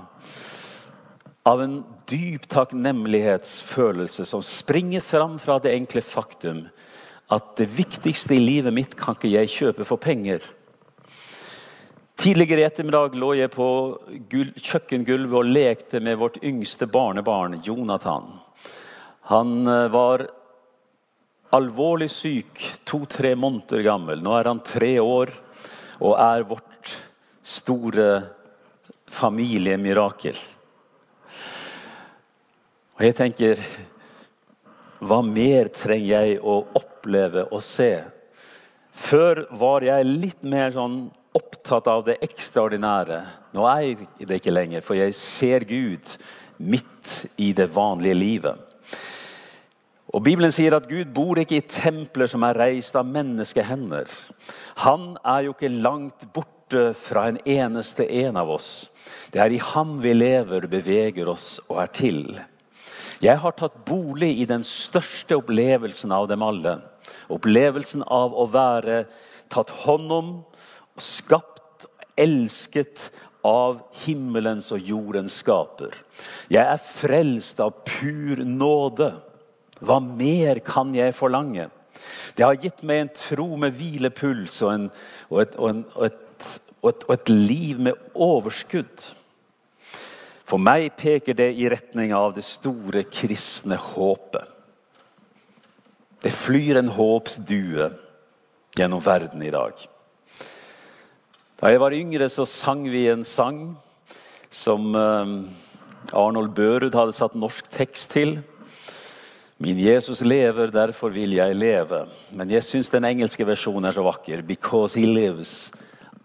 av 1.48 1.64
en 1.64 1.80
dyp 2.12 2.46
takknemlighetsfølelse 2.52 4.28
som 4.30 4.44
springer 4.46 5.02
fram 5.02 5.40
fra 5.42 5.58
det 5.64 5.74
enkle 5.74 6.04
faktum 6.06 6.66
at 7.32 7.54
det 7.60 7.70
viktigste 7.72 8.36
i 8.36 8.42
livet 8.44 8.76
mitt 8.76 8.98
kan 9.00 9.16
ikke 9.16 9.32
jeg 9.32 9.52
kjøpe 9.54 9.88
for 9.88 10.02
penger. 10.02 10.44
Tidligere 12.22 12.62
i 12.62 12.68
ettermiddag 12.68 13.16
lå 13.18 13.32
jeg 13.40 13.50
på 13.54 13.68
kjøkkengulvet 14.30 15.38
og 15.40 15.48
lekte 15.48 16.02
med 16.04 16.20
vårt 16.22 16.42
yngste 16.46 16.86
barnebarn, 16.92 17.56
Jonathan. 17.66 18.28
Han 19.32 19.64
eh, 19.66 19.88
var 19.94 20.28
alvorlig 21.56 22.10
syk, 22.12 22.62
to-tre 22.88 23.34
måneder 23.36 23.82
gammel. 23.86 24.22
Nå 24.22 24.36
er 24.38 24.52
han 24.52 24.62
tre 24.66 24.94
år 25.02 25.32
og 26.02 26.14
er 26.20 26.46
vårt 26.52 26.94
store 27.42 28.10
familiemirakel. 29.12 30.38
Og 33.00 33.08
jeg 33.08 33.18
tenker 33.18 33.64
Hva 35.02 35.24
mer 35.26 35.72
trenger 35.74 36.28
jeg 36.28 36.42
å 36.46 36.60
oppleve 36.78 37.48
og 37.50 37.64
se? 37.66 37.96
Før 38.94 39.48
var 39.58 39.82
jeg 39.82 40.06
litt 40.06 40.44
mer 40.46 40.70
sånn 40.76 41.08
opptatt 41.34 41.88
av 41.90 42.04
det 42.06 42.20
ekstraordinære. 42.22 43.22
Nå 43.56 43.66
er 43.66 43.82
jeg 43.86 44.28
det 44.30 44.42
ikke 44.42 44.54
lenger, 44.54 44.84
for 44.86 45.00
jeg 45.00 45.16
ser 45.18 45.66
Gud 45.66 46.12
midt 46.62 47.32
i 47.42 47.50
det 47.58 47.72
vanlige 47.74 48.20
livet. 48.20 48.68
Og 50.12 50.22
Bibelen 50.26 50.52
sier 50.52 50.76
at 50.76 50.90
Gud 50.92 51.14
bor 51.16 51.40
ikke 51.40 51.62
i 51.62 51.66
templer 51.66 52.28
som 52.30 52.44
er 52.44 52.60
reist 52.60 52.98
av 53.00 53.08
menneskehender. 53.08 54.12
Han 54.84 55.16
er 55.24 55.48
jo 55.48 55.56
ikke 55.56 55.72
langt 55.72 56.28
borte 56.36 56.92
fra 57.00 57.30
en 57.32 57.40
eneste 57.48 58.06
en 58.22 58.38
av 58.38 58.52
oss. 58.52 58.92
Det 59.32 59.40
er 59.40 59.56
i 59.56 59.62
ham 59.72 59.98
vi 60.04 60.14
lever, 60.14 60.68
beveger 60.68 61.32
oss 61.32 61.56
og 61.70 61.80
er 61.86 61.94
til. 61.96 62.26
Jeg 63.22 63.38
har 63.38 63.54
tatt 63.54 63.76
bolig 63.86 64.32
i 64.42 64.48
den 64.50 64.64
største 64.66 65.38
opplevelsen 65.38 66.14
av 66.16 66.26
dem 66.32 66.42
alle. 66.42 66.80
Opplevelsen 67.30 68.02
av 68.10 68.34
å 68.34 68.48
være 68.50 69.04
tatt 69.52 69.70
hånd 69.84 70.14
om, 70.16 70.32
skapt 70.98 71.86
og 71.86 72.08
elsket 72.20 73.12
av 73.46 73.84
himmelens 74.04 74.72
og 74.74 74.82
jordens 74.86 75.38
skaper. 75.42 75.94
Jeg 76.50 76.66
er 76.66 76.82
frelst 76.82 77.62
av 77.62 77.84
pur 77.86 78.42
nåde. 78.46 79.12
Hva 79.82 80.00
mer 80.02 80.62
kan 80.66 80.94
jeg 80.98 81.16
forlange? 81.18 81.70
Det 82.36 82.46
har 82.46 82.58
gitt 82.58 82.82
meg 82.86 83.04
en 83.04 83.16
tro 83.18 83.48
med 83.60 83.78
hvilepuls 83.78 84.62
og, 84.66 84.74
en, 84.74 84.92
og, 85.30 85.40
et, 85.44 85.58
og, 85.58 85.70
en, 85.70 85.82
et, 86.08 86.22
et, 86.82 87.04
og, 87.06 87.14
et, 87.14 87.34
liv 87.34 87.82
med 87.90 88.14
overskudd. 88.14 89.12
For 90.52 90.60
meg 90.60 90.90
peker 91.00 91.38
det 91.38 91.54
i 91.56 91.70
retning 91.72 92.12
av 92.12 92.34
det 92.36 92.44
store 92.44 93.06
kristne 93.08 93.78
håpet. 93.80 94.50
Det 96.22 96.32
flyr 96.36 96.82
en 96.82 96.92
håpsdue 96.92 97.88
gjennom 98.76 99.00
verden 99.06 99.46
i 99.48 99.54
dag. 99.54 99.72
Da 101.56 101.72
jeg 101.72 101.80
var 101.80 101.96
yngre, 101.96 102.28
så 102.28 102.44
sang 102.44 102.84
vi 102.92 103.06
en 103.08 103.24
sang 103.24 103.62
som 104.52 104.92
eh, 104.92 105.32
Arnold 106.20 106.52
Børud 106.58 107.00
hadde 107.00 107.16
satt 107.16 107.40
norsk 107.40 107.72
tekst 107.72 108.12
til. 108.12 108.42
Min 109.62 109.80
Jesus 109.80 110.20
lever, 110.26 110.74
derfor 110.74 111.16
vil 111.16 111.38
jeg 111.40 111.56
leve. 111.56 112.04
Men 112.36 112.52
jeg 112.52 112.68
syns 112.68 112.92
den 112.92 113.08
engelske 113.08 113.48
versjonen 113.48 113.88
er 113.88 113.96
så 113.96 114.04
vakker. 114.04 114.44
Because 114.44 115.00
he 115.00 115.08
lives, 115.08 115.72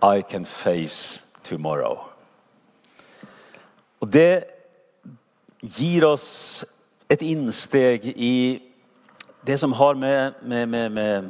I 0.03 0.27
can 0.27 0.45
face 0.45 1.23
tomorrow. 1.45 2.16
Og 4.07 4.13
Det 4.13 4.45
gir 5.67 6.05
oss 6.07 6.65
et 7.11 7.23
innsteg 7.27 8.05
i 8.15 8.61
det 9.47 9.57
som 9.59 9.73
har 9.75 9.99
med, 9.99 10.37
med, 10.47 10.67
med, 10.67 10.91
med 10.95 11.27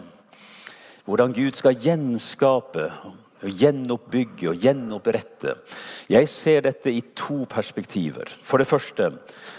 hvordan 1.06 1.33
Gud 1.33 1.56
skal 1.56 1.78
gjenskape, 1.80 2.90
og 3.45 3.49
gjenoppbygge 3.49 4.50
og 4.50 4.61
gjenopprette. 4.61 5.54
Jeg 6.09 6.28
ser 6.28 6.66
dette 6.68 6.92
i 6.92 7.00
to 7.16 7.47
perspektiver. 7.49 8.28
For 8.42 8.61
det 8.61 8.68
første 8.68 9.11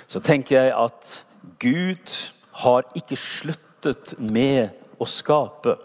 så 0.05 0.21
tenker 0.21 0.59
jeg 0.59 0.77
at 0.77 1.17
Gud 1.57 2.15
har 2.61 2.85
ikke 2.97 3.17
sluttet 3.17 4.13
med 4.19 4.77
å 5.01 5.09
skape. 5.09 5.77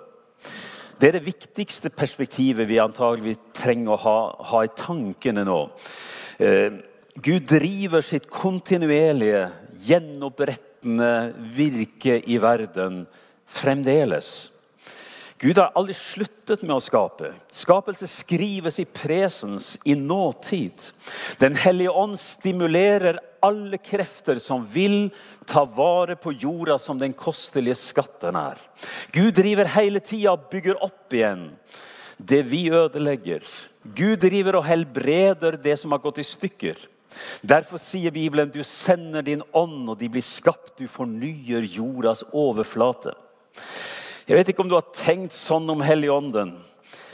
Det 1.00 1.08
er 1.08 1.20
det 1.20 1.26
viktigste 1.32 1.88
perspektivet 1.96 2.68
vi 2.68 2.80
antagelig 2.80 3.38
trenger 3.56 3.96
å 3.96 4.02
ha, 4.04 4.16
ha 4.52 4.64
i 4.64 4.74
tankene 4.76 5.48
nå. 5.48 5.60
Eh, 6.40 6.82
Gud 7.14 7.44
driver 7.44 8.00
sitt 8.00 8.30
kontinuerlige, 8.32 9.50
gjenopprettende 9.84 11.32
virke 11.52 12.16
i 12.24 12.38
verden 12.40 13.02
fremdeles. 13.44 14.48
Gud 15.42 15.58
har 15.58 15.74
aldri 15.76 15.92
sluttet 15.98 16.62
med 16.62 16.76
å 16.76 16.80
skape. 16.80 17.32
Skapelse 17.52 18.06
skrives 18.08 18.78
i 18.78 18.86
presens, 18.86 19.74
i 19.84 19.96
nåtid. 19.98 20.86
Den 21.42 21.58
hellige 21.58 21.90
ånd 21.90 22.16
stimulerer 22.22 23.18
alle 23.42 23.80
krefter 23.82 24.38
som 24.40 24.62
vil 24.70 25.10
ta 25.50 25.64
vare 25.66 26.14
på 26.16 26.32
jorda 26.32 26.78
som 26.78 27.00
den 27.00 27.12
kostelige 27.12 27.76
skatten 27.80 28.38
er. 28.38 28.60
Gud 29.12 29.34
driver 29.36 29.68
hele 29.74 30.00
tida 30.00 30.36
og 30.36 30.46
bygger 30.52 30.78
opp 30.78 31.18
igjen 31.18 31.48
det 32.22 32.44
vi 32.46 32.68
ødelegger. 32.70 33.42
Gud 33.82 34.22
driver 34.22 34.60
og 34.60 34.66
helbreder 34.68 35.58
det 35.58 35.74
som 35.80 35.92
har 35.92 36.00
gått 36.04 36.22
i 36.22 36.26
stykker. 36.26 36.78
Derfor 37.42 37.80
sier 37.82 38.14
Bibelen 38.14 38.50
du 38.52 38.62
sender 38.66 39.22
din 39.22 39.42
ånd, 39.52 39.88
og 39.88 39.98
de 40.00 40.08
blir 40.12 40.24
skapt. 40.24 40.76
Du 40.78 40.86
fornyer 40.88 41.66
jordas 41.66 42.24
overflate. 42.32 43.14
Jeg 44.28 44.38
vet 44.38 44.52
ikke 44.52 44.62
om 44.64 44.70
du 44.70 44.78
har 44.78 44.92
tenkt 44.94 45.34
sånn 45.34 45.68
om 45.72 45.82
Helligånden. 45.84 46.54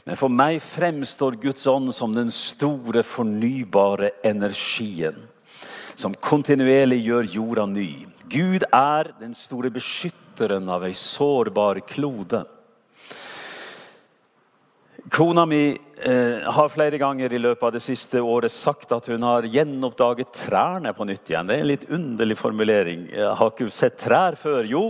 Men 0.05 0.17
for 0.17 0.33
meg 0.33 0.61
fremstår 0.65 1.37
Guds 1.41 1.67
ånd 1.69 1.93
som 1.93 2.15
den 2.17 2.31
store, 2.33 3.03
fornybare 3.05 4.15
energien 4.25 5.19
som 5.99 6.15
kontinuerlig 6.15 7.01
gjør 7.03 7.27
jorda 7.33 7.67
ny. 7.67 7.91
Gud 8.31 8.65
er 8.75 9.11
den 9.19 9.35
store 9.35 9.71
beskytteren 9.75 10.69
av 10.71 10.85
ei 10.87 10.95
sårbar 10.95 11.81
klode. 11.89 12.45
Kona 15.11 15.47
mi 15.47 15.79
eh, 15.97 16.51
har 16.53 16.69
flere 16.69 16.99
ganger 16.99 17.33
i 17.33 17.39
løpet 17.41 17.63
av 17.65 17.73
det 17.73 17.81
siste 17.81 18.21
året 18.21 18.53
sagt 18.53 18.91
at 18.93 19.07
hun 19.09 19.23
har 19.25 19.47
gjenoppdaget 19.49 20.33
trærne 20.37 20.91
på 20.97 21.07
nytt 21.09 21.31
igjen. 21.31 21.49
Det 21.49 21.55
er 21.55 21.63
en 21.63 21.71
litt 21.71 21.85
underlig 21.95 22.37
formulering. 22.37 23.05
Jeg 23.15 23.37
har 23.41 23.53
ikke 23.53 23.69
sett 23.73 23.97
trær 24.03 24.37
før. 24.37 24.67
Jo, 24.69 24.83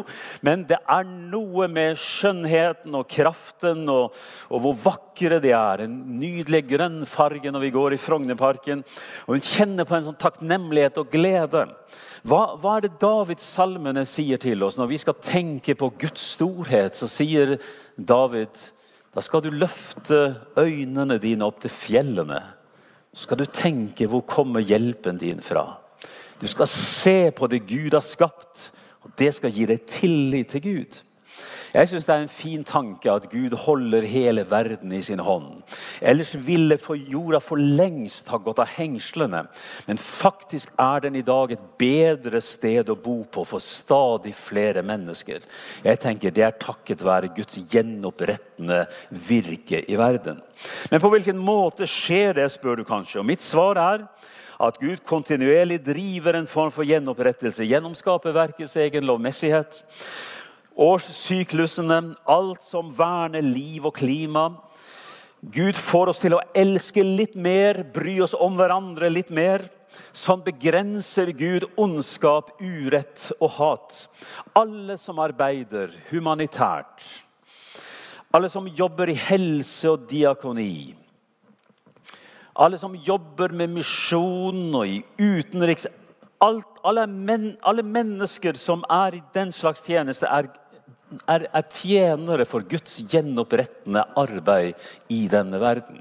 men 0.46 0.64
det 0.70 0.78
er 0.80 1.04
noe 1.06 1.68
med 1.70 2.00
skjønnheten 2.02 2.96
og 2.98 3.06
kraften 3.12 3.84
og, 3.92 4.16
og 4.48 4.64
hvor 4.64 4.78
vakre 4.86 5.38
de 5.44 5.52
er. 5.54 5.84
En 5.84 5.98
nydelig 6.18 6.64
grønn 6.70 7.02
farge 7.06 7.52
når 7.52 7.66
vi 7.66 7.74
går 7.76 7.94
i 7.94 8.00
Frognerparken. 8.02 8.82
Og 9.28 9.36
hun 9.36 9.44
kjenner 9.44 9.86
på 9.86 9.98
en 9.98 10.08
sånn 10.08 10.18
takknemlighet 10.18 10.98
og 10.98 11.12
glede. 11.12 11.66
Hva, 12.26 12.42
hva 12.58 12.78
er 12.78 12.88
det 12.88 12.96
Davidssalmene 13.04 14.02
sier 14.08 14.40
til 14.42 14.66
oss 14.66 14.80
når 14.80 14.90
vi 14.96 15.02
skal 15.04 15.20
tenke 15.22 15.78
på 15.78 15.92
Guds 16.00 16.32
storhet? 16.32 16.98
Så 16.98 17.10
sier 17.12 17.58
David 17.94 18.56
da 19.14 19.24
skal 19.24 19.42
du 19.42 19.50
løfte 19.50 20.36
øynene 20.58 21.18
dine 21.22 21.46
opp 21.46 21.60
til 21.62 21.72
fjellene. 21.72 22.40
Så 23.12 23.24
skal 23.24 23.40
du 23.40 23.46
tenke 23.48 24.06
hvor 24.06 24.26
kommer 24.28 24.60
hjelpen 24.60 25.18
din 25.20 25.40
fra. 25.42 25.78
Du 26.38 26.46
skal 26.46 26.68
se 26.70 27.30
på 27.34 27.48
det 27.50 27.64
Gud 27.66 27.96
har 27.96 28.04
skapt, 28.04 28.68
og 29.02 29.10
det 29.18 29.32
skal 29.34 29.54
gi 29.54 29.66
deg 29.66 29.86
tillit 29.90 30.52
til 30.52 30.62
Gud. 30.62 30.98
Jeg 31.74 31.88
syns 31.90 32.06
det 32.08 32.14
er 32.14 32.22
en 32.24 32.32
fin 32.32 32.62
tanke 32.64 33.10
at 33.12 33.26
Gud 33.28 33.52
holder 33.66 34.06
hele 34.08 34.44
verden 34.48 34.92
i 34.96 35.02
sin 35.04 35.20
hånd. 35.20 35.60
Ellers 36.00 36.32
ville 36.46 36.78
for 36.80 36.96
jorda 36.96 37.40
for 37.44 37.60
lengst 37.60 38.30
ha 38.32 38.40
gått 38.40 38.62
av 38.62 38.70
hengslene. 38.78 39.44
Men 39.86 40.00
faktisk 40.00 40.72
er 40.80 41.04
den 41.04 41.18
i 41.20 41.24
dag 41.26 41.52
et 41.52 41.66
bedre 41.80 42.40
sted 42.44 42.88
å 42.88 42.96
bo 42.96 43.20
på 43.28 43.44
for 43.48 43.64
stadig 43.64 44.32
flere 44.36 44.82
mennesker. 44.82 45.44
Jeg 45.84 46.00
tenker 46.00 46.34
Det 46.38 46.44
er 46.44 46.56
takket 46.56 47.04
være 47.04 47.34
Guds 47.36 47.60
gjenopprettende 47.70 48.86
virke 49.10 49.82
i 49.84 49.96
verden. 49.98 50.40
Men 50.90 51.00
på 51.00 51.10
hvilken 51.12 51.38
måte 51.38 51.86
skjer 51.86 52.34
det, 52.38 52.48
spør 52.52 52.80
du 52.80 52.84
kanskje. 52.84 53.20
Og 53.20 53.28
mitt 53.28 53.44
svar 53.44 53.76
er 53.76 54.08
at 54.58 54.80
Gud 54.80 55.04
kontinuerlig 55.06 55.78
driver 55.86 56.34
en 56.34 56.48
form 56.50 56.72
for 56.74 56.86
gjenopprettelse 56.86 57.66
gjennom 57.66 57.94
skaperverkets 57.94 58.74
egen 58.82 59.06
lovmessighet 59.06 59.82
årssyklusene, 60.78 61.98
alt 62.30 62.62
som 62.62 62.92
verner 62.94 63.42
liv 63.42 63.86
og 63.88 63.96
klima. 63.98 64.48
Gud 65.40 65.76
får 65.78 66.12
oss 66.12 66.22
til 66.22 66.34
å 66.34 66.42
elske 66.56 67.02
litt 67.04 67.36
mer, 67.38 67.82
bry 67.94 68.18
oss 68.24 68.34
om 68.34 68.56
hverandre 68.58 69.10
litt 69.10 69.30
mer. 69.34 69.66
Sånn 70.12 70.42
begrenser 70.44 71.30
Gud 71.36 71.66
ondskap, 71.80 72.52
urett 72.60 73.30
og 73.38 73.52
hat. 73.58 74.00
Alle 74.58 74.98
som 75.00 75.20
arbeider 75.22 75.94
humanitært, 76.10 77.02
alle 78.34 78.50
som 78.52 78.66
jobber 78.68 79.10
i 79.10 79.16
helse 79.18 79.88
og 79.90 80.04
diakoni, 80.10 80.94
alle 82.58 82.78
som 82.78 82.96
jobber 83.06 83.54
med 83.54 83.70
misjon 83.70 84.74
og 84.74 84.84
i 84.90 85.00
utenriks 85.18 85.86
Alt, 86.38 86.76
alle, 86.86 87.02
men, 87.10 87.56
alle 87.66 87.82
mennesker 87.82 88.54
som 88.54 88.84
er 88.86 89.16
i 89.18 89.22
den 89.34 89.50
slags 89.50 89.80
tjeneste, 89.82 90.28
er 90.30 90.46
er, 91.26 91.46
er 91.52 91.68
tjenere 91.72 92.46
for 92.48 92.66
Guds 92.68 93.00
gjenopprettende 93.08 94.04
arbeid 94.18 94.74
i 95.12 95.24
denne 95.30 95.60
verden. 95.62 96.00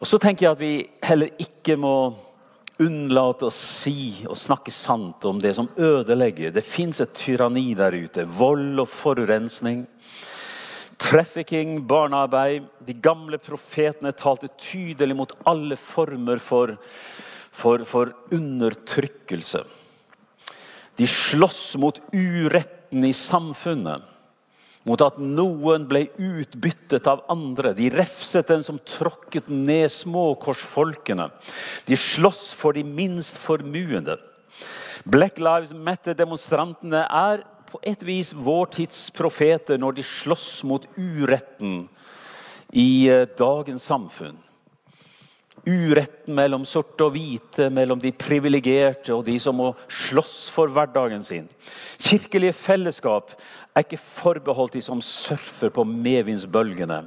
Og 0.00 0.08
Så 0.08 0.20
tenker 0.20 0.46
jeg 0.46 0.52
at 0.52 0.60
vi 0.60 0.74
heller 1.04 1.30
ikke 1.40 1.78
må 1.80 1.96
unnlate 2.82 3.46
å 3.46 3.54
si 3.54 4.24
og 4.26 4.36
snakke 4.36 4.72
sant 4.74 5.24
om 5.28 5.38
det 5.40 5.54
som 5.56 5.70
ødelegger. 5.78 6.52
Det 6.52 6.64
fins 6.66 7.00
et 7.00 7.14
tyranni 7.16 7.70
der 7.78 7.94
ute. 7.94 8.26
Vold 8.26 8.82
og 8.82 8.90
forurensning. 8.90 9.84
Trafficking, 11.00 11.78
barnearbeid. 11.86 12.66
De 12.86 12.96
gamle 12.98 13.38
profetene 13.42 14.12
talte 14.18 14.50
tydelig 14.58 15.16
mot 15.16 15.32
alle 15.48 15.78
former 15.78 16.42
for, 16.42 16.74
for, 17.54 17.86
for 17.86 18.12
undertrykkelse. 18.34 19.62
De 20.98 21.06
slåss 21.10 21.74
mot 21.82 21.98
urett 22.12 22.83
makten 22.94 23.04
i 23.04 23.12
samfunnet. 23.12 24.02
Mot 24.86 25.00
at 25.00 25.16
noen 25.18 25.86
ble 25.88 26.10
utbyttet 26.18 27.06
av 27.06 27.24
andre. 27.28 27.72
De 27.74 27.88
refset 27.90 28.46
den 28.46 28.62
som 28.62 28.78
tråkket 28.78 29.48
ned 29.48 29.90
småkorsfolkene. 29.90 31.30
De 31.86 31.96
sloss 31.96 32.52
for 32.52 32.74
de 32.74 32.84
minst 32.84 33.38
formuende. 33.38 34.18
Black 35.06 35.38
Lives 35.38 35.72
Matter-demonstrantene 35.72 37.06
er 37.08 37.44
på 37.70 37.80
et 37.82 38.02
vis 38.04 38.34
vår 38.34 38.66
tids 38.76 39.10
profeter 39.10 39.78
når 39.78 39.96
de 39.96 40.02
slåss 40.02 40.64
mot 40.64 40.84
uretten 40.96 41.88
i 42.72 43.08
eh, 43.08 43.26
dagens 43.38 43.82
samfunn 43.88 44.43
uretten 45.66 46.34
mellom 46.36 46.64
sorte 46.68 47.06
og 47.06 47.14
hvite, 47.14 47.70
mellom 47.72 48.00
de 48.02 48.12
privilegerte 48.12 49.14
og 49.14 49.24
de 49.26 49.38
som 49.40 49.56
må 49.58 49.70
slåss 49.88 50.50
for 50.54 50.72
hverdagen 50.72 51.24
sin. 51.24 51.48
Kirkelige 52.02 52.56
fellesskap 52.56 53.32
er 53.74 53.84
ikke 53.84 54.00
forbeholdt 54.00 54.76
de 54.76 54.84
som 54.84 55.02
surfer 55.02 55.72
på 55.74 55.86
medvindsbølgene. 55.88 57.02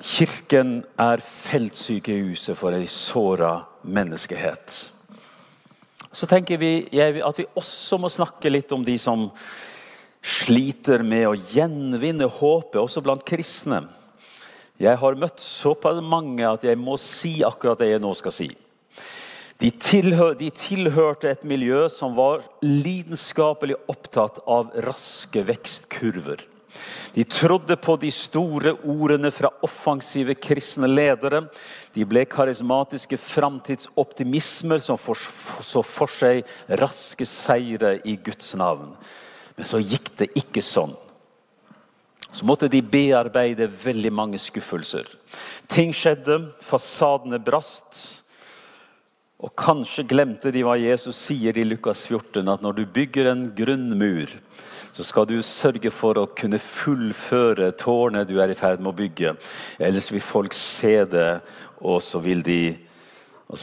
Kirken 0.00 0.80
er 0.98 1.20
feltsykehuset 1.20 2.56
for 2.56 2.72
ei 2.72 2.86
såra 2.88 3.58
menneskehet. 3.84 4.78
Så 6.10 6.26
tenker 6.26 6.58
vi 6.58 6.72
at 7.22 7.38
vi 7.38 7.46
også 7.54 8.00
må 8.00 8.08
snakke 8.10 8.50
litt 8.50 8.72
om 8.74 8.82
de 8.84 8.96
som 8.98 9.28
sliter 10.20 11.04
med 11.06 11.28
å 11.28 11.36
gjenvinne 11.52 12.26
håpet, 12.28 12.80
også 12.80 13.00
blant 13.04 13.24
kristne. 13.24 13.84
Jeg 14.80 14.96
har 14.96 15.18
møtt 15.20 15.42
såpass 15.44 16.00
mange 16.00 16.46
at 16.48 16.64
jeg 16.64 16.78
må 16.80 16.96
si 17.00 17.40
akkurat 17.44 17.82
det 17.82 17.90
jeg 17.92 18.00
nå 18.00 18.14
skal 18.16 18.32
si. 18.32 18.48
De, 19.60 19.68
tilhør, 19.76 20.32
de, 20.40 20.48
tilhørte 20.56 21.28
et 21.28 21.42
miljø 21.44 21.82
som 21.92 22.14
var 22.16 22.46
lidenskapelig 22.64 23.76
opptatt 23.92 24.40
av 24.48 24.70
raske 24.86 25.42
vekstkurver. 25.44 26.46
De 27.12 27.26
trodde 27.28 27.76
på 27.76 27.96
de 28.00 28.08
store 28.14 28.72
ordene 28.88 29.28
fra 29.34 29.50
offensive 29.66 30.36
kristne 30.40 30.88
ledere. 30.88 31.42
De 31.92 32.06
ble 32.08 32.22
karismatiske 32.30 33.18
framtidsoptimismer 33.20 34.80
som 34.80 34.96
så 34.96 35.84
for 35.84 36.14
seg 36.14 36.46
raske 36.80 37.28
seire 37.28 37.98
i 38.08 38.16
Guds 38.16 38.54
navn. 38.56 38.94
Men 39.58 39.68
så 39.68 39.82
gikk 39.82 40.14
det 40.22 40.32
ikke 40.40 40.64
sånn 40.64 40.96
så 42.32 42.46
måtte 42.46 42.70
de 42.70 42.82
bearbeide 42.82 43.66
veldig 43.66 44.12
mange 44.14 44.38
skuffelser. 44.38 45.08
Ting 45.70 45.92
skjedde, 45.96 46.38
fasadene 46.64 47.40
brast. 47.42 48.20
Og 49.40 49.54
kanskje 49.56 50.04
glemte 50.04 50.52
de 50.52 50.62
hva 50.66 50.76
Jesus 50.76 51.18
sier 51.30 51.56
i 51.56 51.64
Lukas 51.64 52.04
14, 52.06 52.44
at 52.44 52.60
når 52.60 52.76
du 52.76 52.84
bygger 52.92 53.30
en 53.30 53.46
grunnmur, 53.56 54.34
så 54.92 55.06
skal 55.06 55.26
du 55.30 55.38
sørge 55.46 55.90
for 55.94 56.18
å 56.18 56.28
kunne 56.36 56.58
fullføre 56.60 57.70
tårnet 57.78 58.28
du 58.28 58.36
er 58.42 58.52
i 58.52 58.58
ferd 58.58 58.82
med 58.82 58.92
å 58.92 58.98
bygge. 58.98 59.34
Ellers 59.78 60.10
vil 60.12 60.22
folk 60.24 60.54
se 60.56 60.96
det, 61.08 61.40
og 61.80 62.02
så 62.04 62.20
vil 62.20 62.42
de, 62.44 62.74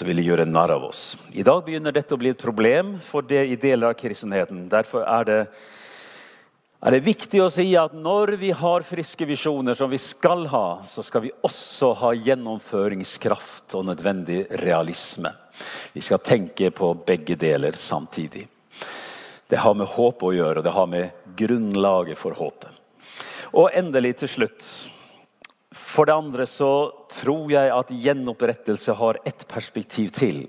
vil 0.07 0.21
de 0.21 0.27
gjøre 0.29 0.47
narr 0.49 0.73
av 0.77 0.87
oss. 0.87 1.11
I 1.35 1.45
dag 1.45 1.61
begynner 1.67 1.93
dette 1.93 2.15
å 2.15 2.21
bli 2.21 2.31
et 2.33 2.41
problem 2.41 2.95
for 3.03 3.27
det 3.27 3.43
i 3.45 3.59
deler 3.59 3.91
av 3.91 3.99
kristenheten. 3.99 4.65
Derfor 4.71 5.05
er 5.05 5.27
det 5.29 5.41
er 6.77 6.93
det 6.93 7.05
viktig 7.07 7.39
å 7.41 7.49
si 7.49 7.71
at 7.79 7.95
når 7.97 8.35
vi 8.37 8.51
har 8.53 8.85
friske 8.85 9.25
visjoner, 9.25 9.73
som 9.73 9.89
vi 9.89 9.97
skal 9.97 10.45
ha, 10.51 10.79
så 10.85 11.01
skal 11.05 11.23
vi 11.25 11.31
også 11.41 11.89
ha 12.03 12.11
gjennomføringskraft 12.13 13.73
og 13.79 13.87
nødvendig 13.89 14.43
realisme. 14.61 15.31
Vi 15.93 16.03
skal 16.05 16.21
tenke 16.21 16.69
på 16.69 16.91
begge 17.07 17.35
deler 17.39 17.73
samtidig. 17.73 18.45
Det 19.49 19.57
har 19.63 19.73
med 19.79 19.89
håp 19.89 20.21
å 20.27 20.33
gjøre, 20.35 20.59
og 20.59 20.67
det 20.67 20.75
har 20.75 20.91
med 20.91 21.33
grunnlaget 21.39 22.19
for 22.19 22.37
håpet. 22.37 22.69
Og 23.55 23.71
endelig 23.73 24.19
til 24.21 24.33
slutt 24.35 24.69
For 25.77 26.05
det 26.05 26.13
andre 26.13 26.45
så 26.49 26.91
tror 27.09 27.51
jeg 27.51 27.71
at 27.73 27.91
gjenopprettelse 27.91 28.93
har 28.99 29.17
ett 29.25 29.45
perspektiv 29.49 30.11
til. 30.13 30.43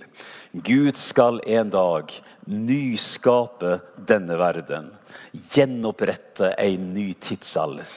Gud 0.52 0.96
skal 0.98 1.40
en 1.46 1.70
dag 1.72 2.12
nyskape 2.48 3.78
denne 4.08 4.36
verden. 4.40 4.90
Gjenopprette 5.52 6.54
en 6.58 6.92
ny 6.94 7.12
tidsalder. 7.20 7.88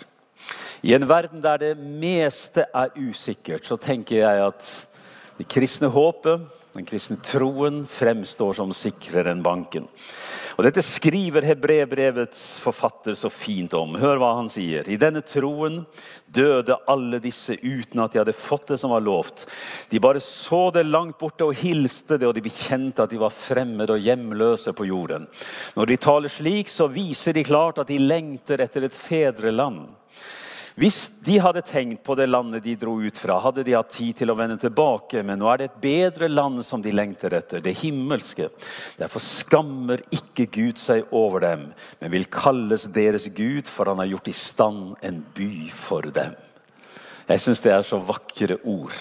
I 0.81 0.95
en 0.97 1.05
verden 1.07 1.43
der 1.43 1.59
det 1.61 1.75
meste 1.77 2.65
er 2.73 2.95
usikkert, 2.97 3.65
så 3.65 3.77
tenker 3.77 4.23
jeg 4.23 4.47
at 4.47 4.71
det 5.37 5.47
kristne 5.49 5.91
håpet, 5.93 6.41
den 6.73 6.85
kristne 6.87 7.17
troen, 7.25 7.83
fremstår 7.87 8.55
som 8.55 8.71
sikrere 8.75 9.33
enn 9.33 9.43
banken. 9.43 9.89
Og 10.57 10.65
Dette 10.67 10.83
skriver 10.83 11.45
Hebrebrevets 11.47 12.59
forfatter 12.61 13.15
så 13.17 13.31
fint 13.33 13.73
om. 13.75 13.95
Hør 13.99 14.19
hva 14.21 14.33
han 14.37 14.49
sier. 14.51 14.87
I 14.87 14.99
denne 14.99 15.23
troen 15.25 15.81
døde 16.31 16.77
alle 16.91 17.21
disse 17.23 17.55
uten 17.59 18.03
at 18.03 18.13
de 18.13 18.21
hadde 18.21 18.35
fått 18.35 18.73
det 18.73 18.79
som 18.81 18.93
var 18.93 19.03
lovt. 19.03 19.45
De 19.91 19.99
bare 20.03 20.23
så 20.23 20.67
det 20.75 20.85
langt 20.87 21.17
borte 21.19 21.47
og 21.47 21.57
hilste 21.59 22.19
det, 22.19 22.27
og 22.27 22.35
de 22.37 22.45
bekjente 22.45 23.03
at 23.03 23.11
de 23.11 23.19
var 23.21 23.35
fremmede 23.35 23.95
og 23.95 24.05
hjemløse 24.05 24.75
på 24.77 24.87
jorden. 24.91 25.27
Når 25.75 25.91
de 25.91 25.99
taler 26.05 26.31
slik, 26.31 26.71
så 26.71 26.87
viser 26.91 27.35
de 27.35 27.47
klart 27.47 27.81
at 27.81 27.91
de 27.91 27.99
lengter 27.99 28.63
etter 28.63 28.87
et 28.87 28.95
fedreland. 28.95 29.87
Hvis 30.79 31.09
de 31.25 31.35
hadde 31.43 31.63
tenkt 31.67 31.99
på 32.05 32.15
det 32.15 32.29
landet 32.29 32.63
de 32.63 32.77
dro 32.79 32.93
ut 33.03 33.17
fra, 33.19 33.39
hadde 33.43 33.65
de 33.67 33.75
hatt 33.75 33.91
tid 33.91 34.21
til 34.21 34.31
å 34.31 34.35
vende 34.39 34.55
tilbake. 34.61 35.19
Men 35.27 35.41
nå 35.41 35.49
er 35.51 35.59
det 35.59 35.67
et 35.67 35.81
bedre 35.83 36.29
land 36.31 36.61
som 36.65 36.83
de 36.83 36.93
lengter 36.95 37.33
etter, 37.35 37.63
det 37.63 37.75
himmelske. 37.81 38.47
Derfor 38.99 39.23
skammer 39.23 40.03
ikke 40.15 40.47
Gud 40.53 40.79
seg 40.79 41.11
over 41.11 41.43
dem, 41.43 41.65
men 41.99 42.13
vil 42.13 42.29
kalles 42.31 42.87
deres 42.93 43.27
Gud, 43.35 43.67
for 43.67 43.91
han 43.91 43.99
har 43.99 44.13
gjort 44.13 44.31
i 44.31 44.37
stand 44.37 44.95
en 45.03 45.19
by 45.35 45.51
for 45.75 46.07
dem. 46.15 46.37
Jeg 47.27 47.43
syns 47.43 47.63
det 47.63 47.75
er 47.75 47.83
så 47.87 47.99
vakre 48.03 48.57
ord. 48.67 48.95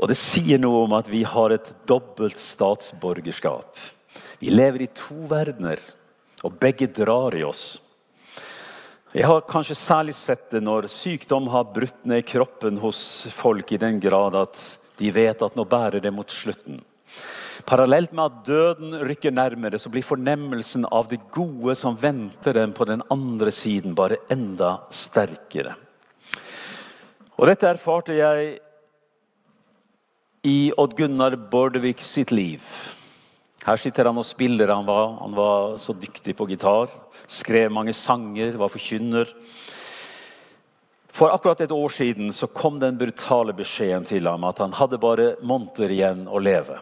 Og 0.00 0.08
det 0.08 0.16
sier 0.16 0.60
noe 0.60 0.86
om 0.86 0.96
at 0.96 1.08
vi 1.12 1.20
har 1.28 1.52
et 1.52 1.68
dobbelt 1.88 2.40
statsborgerskap. 2.40 3.76
Vi 4.40 4.48
lever 4.52 4.86
i 4.86 4.92
to 4.96 5.26
verdener, 5.28 5.80
og 6.40 6.56
begge 6.56 6.88
drar 6.88 7.36
i 7.36 7.44
oss. 7.44 7.89
Jeg 9.10 9.26
har 9.26 9.40
kanskje 9.42 9.74
særlig 9.74 10.12
sett 10.14 10.52
det 10.54 10.60
når 10.62 10.86
sykdom 10.86 11.48
har 11.50 11.72
brutt 11.74 12.04
ned 12.06 12.22
kroppen 12.28 12.76
hos 12.78 13.00
folk 13.34 13.72
i 13.74 13.78
den 13.82 13.96
grad 13.98 14.36
at 14.38 14.60
de 15.00 15.08
vet 15.10 15.42
at 15.42 15.56
nå 15.58 15.64
bærer 15.66 15.98
det 16.04 16.12
mot 16.14 16.30
slutten. 16.30 16.78
Parallelt 17.66 18.14
med 18.14 18.28
at 18.28 18.44
døden 18.46 18.94
rykker 19.08 19.34
nærmere, 19.34 19.80
så 19.82 19.90
blir 19.90 20.06
fornemmelsen 20.06 20.86
av 20.86 21.10
det 21.10 21.18
gode 21.34 21.74
som 21.74 21.98
venter 21.98 22.54
dem 22.54 22.70
på 22.70 22.86
den 22.86 23.02
andre 23.10 23.50
siden, 23.50 23.96
bare 23.98 24.20
enda 24.30 24.76
sterkere. 24.94 25.74
Og 27.34 27.50
Dette 27.50 27.66
erfarte 27.66 28.14
jeg 28.14 28.60
i 30.46 30.70
Odd 30.78 30.94
Gunnar 30.94 31.34
Bordevik 31.50 31.98
sitt 31.98 32.30
liv. 32.30 32.62
Her 33.66 33.76
sitter 33.76 34.08
han 34.08 34.18
og 34.20 34.24
spiller. 34.24 34.72
Han 34.72 34.86
var, 34.88 35.16
han 35.20 35.36
var 35.36 35.76
så 35.80 35.92
dyktig 35.92 36.36
på 36.36 36.48
gitar. 36.48 36.92
Skrev 37.28 37.72
mange 37.72 37.92
sanger, 37.96 38.56
var 38.56 38.72
forkynner. 38.72 39.28
For 41.10 41.32
akkurat 41.34 41.60
et 41.60 41.74
år 41.74 41.92
siden 41.92 42.30
så 42.32 42.46
kom 42.46 42.78
den 42.80 42.98
brutale 42.98 43.52
beskjeden 43.56 44.06
til 44.08 44.28
ham 44.30 44.46
at 44.48 44.62
han 44.62 44.72
hadde 44.78 45.00
bare 45.02 45.34
måneder 45.42 45.92
igjen 45.92 46.24
å 46.30 46.40
leve. 46.40 46.78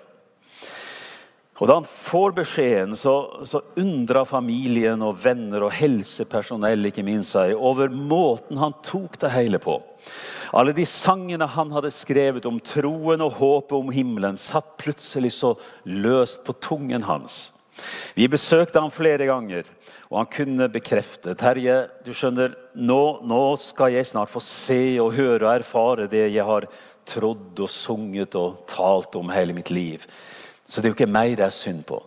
Og 1.59 1.67
Da 1.67 1.75
han 1.81 1.87
får 1.91 2.37
beskjeden, 2.37 2.95
så, 2.97 3.43
så 3.43 3.61
undra 3.81 4.23
familien 4.29 5.03
og 5.03 5.19
venner 5.25 5.67
og 5.67 5.75
helsepersonell 5.75 6.91
ikke 6.91 7.03
minst 7.07 7.35
seg 7.35 7.57
over 7.57 7.91
måten 7.91 8.61
han 8.63 8.77
tok 8.87 9.19
det 9.25 9.33
hele 9.35 9.59
på. 9.63 9.81
Alle 10.55 10.73
de 10.77 10.87
sangene 10.87 11.49
han 11.51 11.75
hadde 11.75 11.91
skrevet 11.93 12.47
om 12.49 12.61
troen 12.63 13.25
og 13.27 13.41
håpet 13.41 13.75
om 13.77 13.91
himmelen, 13.93 14.39
satt 14.39 14.77
plutselig 14.81 15.35
så 15.41 15.57
løst 15.85 16.47
på 16.47 16.55
tungen 16.63 17.05
hans. 17.09 17.49
Vi 18.15 18.27
besøkte 18.31 18.81
han 18.83 18.95
flere 18.95 19.27
ganger, 19.29 19.67
og 20.11 20.23
han 20.23 20.31
kunne 20.33 20.71
bekrefte 20.73 21.35
Terje, 21.39 21.85
du 22.07 22.11
skjønner, 22.17 22.57
nå, 22.75 23.03
nå 23.27 23.43
skal 23.61 23.95
jeg 23.95 24.09
snart 24.09 24.33
få 24.33 24.43
se 24.43 24.81
og 25.03 25.15
høre 25.19 25.45
og 25.45 25.53
erfare 25.53 26.09
det 26.11 26.27
jeg 26.33 26.47
har 26.47 26.67
trodd 27.09 27.63
og 27.63 27.71
sunget 27.71 28.35
og 28.39 28.65
talt 28.71 29.15
om 29.19 29.31
hele 29.33 29.55
mitt 29.57 29.71
liv. 29.75 30.07
Så 30.69 30.81
det 30.81 30.89
er 30.89 30.93
jo 30.93 30.99
ikke 30.99 31.11
meg 31.11 31.39
det 31.39 31.47
er 31.49 31.55
synd 31.55 31.87
på. 31.89 32.03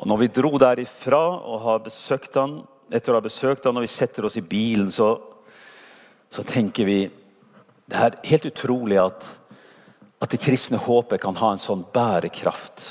Og 0.00 0.08
når 0.08 0.22
vi 0.22 0.32
dro 0.32 0.54
derifra 0.56 1.20
og 1.44 1.60
har 1.66 1.82
besøkt 1.84 2.38
han, 2.40 2.62
etter 2.90 3.12
å 3.12 3.20
ha 3.20 3.24
besøkt 3.24 3.68
han, 3.68 3.76
og 3.76 3.84
vi 3.84 3.92
setter 3.92 4.24
oss 4.26 4.38
i 4.40 4.46
bilen, 4.46 4.88
så 4.90 5.12
så 6.30 6.46
tenker 6.46 6.86
vi 6.86 7.00
det 7.90 7.98
er 7.98 8.16
helt 8.30 8.46
utrolig 8.46 9.00
at, 9.02 9.24
at 10.22 10.30
det 10.30 10.38
kristne 10.44 10.78
håpet 10.78 11.18
kan 11.22 11.34
ha 11.40 11.48
en 11.52 11.62
sånn 11.62 11.82
bærekraft. 11.90 12.84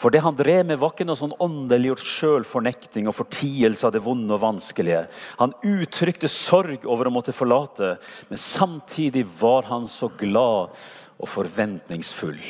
For 0.00 0.08
det 0.08 0.22
han 0.24 0.38
drev 0.38 0.62
med, 0.64 0.78
var 0.80 0.94
ikke 0.94 1.04
noe 1.04 1.20
sånn 1.20 1.36
åndeliggjort 1.44 2.06
sjølfornekting 2.08 3.10
og 3.10 3.18
fortielse 3.18 3.84
av 3.84 3.92
det 3.92 4.00
vonde 4.00 4.32
og 4.32 4.40
vanskelige. 4.40 5.02
Han 5.42 5.52
uttrykte 5.60 6.30
sorg 6.32 6.86
over 6.88 7.10
å 7.10 7.12
måtte 7.12 7.36
forlate, 7.36 7.98
men 8.30 8.40
samtidig 8.40 9.26
var 9.36 9.68
han 9.68 9.84
så 9.84 10.08
glad 10.16 10.72
og 11.20 11.28
forventningsfull. 11.28 12.40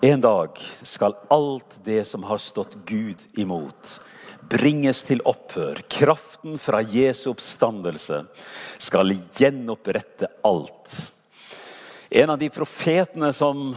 En 0.00 0.20
dag 0.20 0.58
skal 0.82 1.16
alt 1.28 1.80
det 1.84 2.04
som 2.06 2.22
har 2.22 2.38
stått 2.38 2.76
Gud 2.86 3.18
imot, 3.34 3.96
bringes 4.46 5.00
til 5.02 5.18
opphør. 5.26 5.80
Kraften 5.90 6.54
fra 6.62 6.78
Jesu 6.86 7.32
oppstandelse 7.32 8.20
skal 8.78 9.16
gjenopprette 9.34 10.30
alt. 10.46 10.94
En 12.14 12.30
av 12.30 12.38
de 12.38 12.46
profetene 12.46 13.32
som 13.34 13.72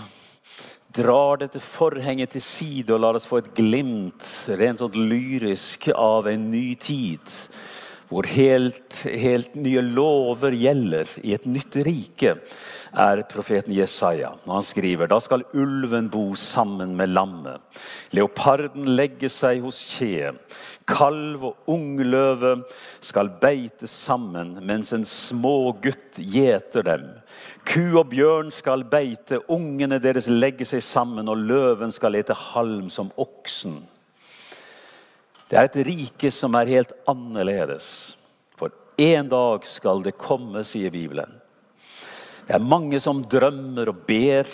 drar 0.94 1.42
dette 1.42 1.58
forhenget 1.64 2.36
til 2.36 2.46
side 2.46 2.94
og 2.94 3.02
lar 3.02 3.18
oss 3.18 3.26
få 3.26 3.42
et 3.42 3.50
glimt, 3.58 4.22
rent 4.62 4.84
sånn 4.84 5.02
lyrisk, 5.10 5.90
av 5.98 6.30
en 6.30 6.52
ny 6.54 6.76
tid. 6.78 7.34
Hvor 8.12 8.28
helt, 8.28 8.92
helt 9.08 9.54
nye 9.56 9.80
lover 9.88 10.52
gjelder 10.60 11.08
i 11.24 11.32
et 11.32 11.46
nytt 11.48 11.78
rike 11.88 12.34
er 12.92 13.22
profeten 13.32 13.72
Jesaja. 13.72 14.34
når 14.44 14.58
Han 14.58 14.66
skriver 14.68 15.08
da 15.08 15.20
skal 15.24 15.46
ulven 15.56 16.10
bo 16.12 16.26
sammen 16.36 16.98
med 17.00 17.14
lammet. 17.16 17.62
Leoparden 18.12 18.90
legge 18.98 19.30
seg 19.32 19.62
hos 19.64 19.80
kje. 19.94 20.34
Kalv 20.92 21.46
og 21.54 21.72
ungløve 21.72 22.58
skal 23.00 23.32
beite 23.40 23.88
sammen, 23.88 24.58
mens 24.60 24.92
en 24.92 25.08
smågutt 25.08 26.20
gjeter 26.20 26.84
dem. 26.84 27.08
Ku 27.64 27.96
og 28.02 28.10
bjørn 28.12 28.52
skal 28.52 28.84
beite, 28.92 29.40
ungene 29.48 30.02
deres 30.04 30.28
legge 30.28 30.68
seg 30.68 30.84
sammen, 30.84 31.32
og 31.32 31.48
løven 31.48 31.96
skal 31.96 32.20
ete 32.20 32.36
halm 32.36 32.92
som 32.92 33.16
oksen. 33.16 33.80
Det 35.52 35.60
er 35.60 35.68
et 35.68 35.82
rike 35.84 36.30
som 36.32 36.56
er 36.56 36.70
helt 36.72 36.94
annerledes. 37.12 38.16
For 38.56 38.72
en 38.96 39.28
dag 39.28 39.66
skal 39.68 40.00
det 40.06 40.14
komme, 40.16 40.64
sier 40.64 40.94
Bibelen. 40.94 41.34
Det 42.48 42.56
er 42.56 42.64
mange 42.64 43.02
som 43.04 43.20
drømmer 43.28 43.90
og 43.92 44.06
ber 44.08 44.48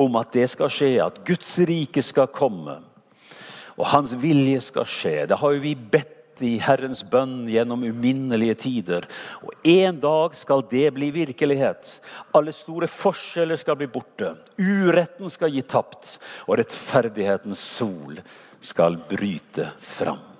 om 0.00 0.18
at 0.20 0.34
det 0.36 0.50
skal 0.52 0.68
skje, 0.72 0.90
at 1.00 1.22
Guds 1.24 1.54
rike 1.64 2.04
skal 2.04 2.28
komme. 2.28 2.74
Og 3.78 3.86
hans 3.94 4.12
vilje 4.20 4.60
skal 4.66 4.84
skje. 4.88 5.14
Det 5.30 5.38
har 5.40 5.54
jo 5.54 5.62
vi 5.62 5.72
bedt 5.72 6.42
i 6.44 6.58
Herrens 6.60 7.00
bønn 7.08 7.46
gjennom 7.48 7.86
uminnelige 7.88 8.58
tider. 8.66 9.06
Og 9.40 9.54
En 9.64 10.00
dag 10.02 10.36
skal 10.36 10.64
det 10.68 10.90
bli 10.98 11.08
virkelighet. 11.14 11.94
Alle 12.36 12.52
store 12.52 12.90
forskjeller 12.92 13.56
skal 13.56 13.78
bli 13.80 13.88
borte. 13.88 14.34
Uretten 14.60 15.32
skal 15.32 15.52
gi 15.54 15.64
tapt, 15.64 16.18
og 16.44 16.60
rettferdighetens 16.60 17.64
sol 17.78 18.20
skal 18.60 19.00
bryte 19.08 19.70
fram. 19.80 20.31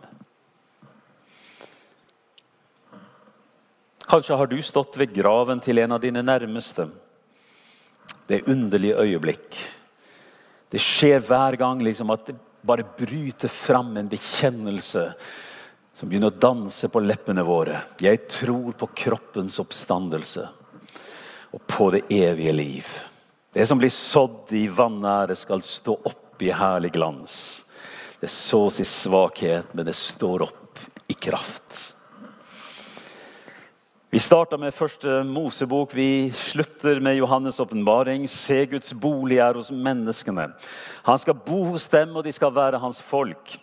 Kanskje 4.13 4.37
har 4.37 4.51
du 4.51 4.59
stått 4.61 4.99
ved 5.01 5.15
graven 5.17 5.61
til 5.65 5.81
en 5.81 5.97
av 5.97 6.03
dine 6.03 6.21
nærmeste 6.21 6.91
det 8.27 8.39
er 8.39 8.51
underlige 8.51 8.97
øyeblikk. 8.97 9.57
Det 10.73 10.81
skjer 10.81 11.21
hver 11.27 11.57
gang 11.61 11.83
liksom, 11.85 12.11
at 12.15 12.31
det 12.31 12.37
bare 12.65 12.87
bryter 12.97 13.51
fram 13.51 13.97
en 13.97 14.09
bekjennelse 14.11 15.07
som 15.93 16.09
begynner 16.09 16.33
å 16.33 16.41
danse 16.41 16.89
på 16.89 17.03
leppene 17.03 17.45
våre. 17.45 17.83
Jeg 18.01 18.23
tror 18.31 18.73
på 18.79 18.89
kroppens 19.05 19.59
oppstandelse 19.61 20.47
og 21.53 21.65
på 21.69 21.91
det 21.93 22.07
evige 22.15 22.55
liv. 22.57 22.93
Det 23.53 23.67
som 23.69 23.81
blir 23.81 23.93
sådd 23.93 24.55
i 24.57 24.65
vanære, 24.73 25.37
skal 25.37 25.61
stå 25.61 25.99
opp 26.09 26.41
i 26.41 26.49
herlig 26.57 26.95
glans. 26.95 27.35
Det 28.23 28.31
sås 28.33 28.81
i 28.81 28.87
svakhet, 28.89 29.75
men 29.77 29.85
det 29.85 29.99
står 29.99 30.47
opp 30.47 30.81
i 31.13 31.19
kraft. 31.19 31.93
Vi 34.13 34.21
starta 34.21 34.59
med 34.61 34.75
første 34.77 35.23
Mosebok. 35.25 35.95
Vi 35.97 36.29
slutter 36.37 36.99
med 37.01 37.17
Johannes' 37.17 37.57
åpenbaring. 37.65 38.27
Se, 38.29 38.59
Guds 38.69 38.93
bolig 38.93 39.39
er 39.41 39.57
hos 39.57 39.71
menneskene. 39.73 40.51
Han 41.07 41.21
skal 41.23 41.39
bo 41.47 41.63
hos 41.71 41.87
dem, 41.89 42.13
og 42.21 42.27
de 42.27 42.35
skal 42.37 42.53
være 42.53 42.81
hans 42.83 43.01
folk. 43.01 43.55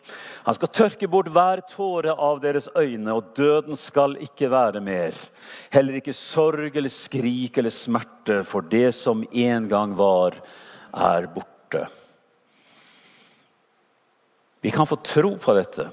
Han 0.48 0.58
skal 0.58 0.72
tørke 0.74 1.06
bort 1.06 1.30
hver 1.30 1.62
tåre 1.70 2.18
av 2.18 2.42
deres 2.42 2.66
øyne, 2.74 3.14
og 3.14 3.30
døden 3.38 3.78
skal 3.78 4.18
ikke 4.26 4.50
være 4.50 4.82
mer. 4.82 5.22
Heller 5.70 6.02
ikke 6.02 6.18
sorg 6.18 6.74
eller 6.74 6.96
skrik 6.98 7.62
eller 7.62 7.76
smerte, 7.78 8.42
for 8.42 8.66
det 8.66 8.96
som 8.98 9.22
en 9.30 9.70
gang 9.70 9.94
var, 10.02 10.42
er 10.98 11.30
borte. 11.30 11.86
Vi 14.66 14.74
kan 14.74 14.90
få 14.90 14.98
tro 15.06 15.36
på 15.38 15.60
dette 15.62 15.92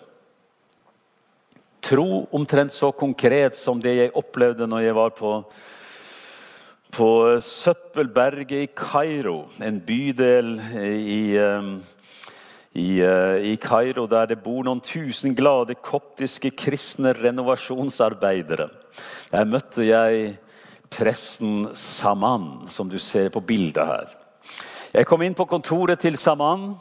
tro 1.86 2.26
omtrent 2.34 2.72
så 2.74 2.90
konkret 2.92 3.56
som 3.58 3.78
det 3.82 3.94
jeg 3.94 4.14
opplevde 4.18 4.66
når 4.66 4.82
jeg 4.82 4.96
var 4.96 5.12
på, 5.14 5.32
på 6.96 7.10
Søppelberget 7.42 8.64
i 8.64 8.70
Kairo, 8.74 9.44
en 9.62 9.78
bydel 9.86 10.56
i, 10.82 11.20
um, 11.38 11.70
i, 12.74 12.88
uh, 13.06 13.38
i 13.38 13.54
Kairo 13.62 14.08
der 14.10 14.32
det 14.32 14.40
bor 14.42 14.66
noen 14.66 14.82
tusen 14.82 15.36
glade 15.38 15.78
koptiske 15.78 16.50
kristne 16.58 17.14
renovasjonsarbeidere. 17.20 18.66
Der 19.30 19.46
møtte 19.46 19.86
jeg 19.86 20.36
presten 20.90 21.68
Saman, 21.76 22.66
som 22.72 22.90
du 22.90 22.98
ser 22.98 23.30
på 23.30 23.44
bildet 23.46 23.86
her. 23.86 24.14
Jeg 24.96 25.06
kom 25.06 25.22
inn 25.22 25.38
på 25.38 25.46
kontoret 25.46 26.02
til 26.02 26.18
Saman, 26.18 26.72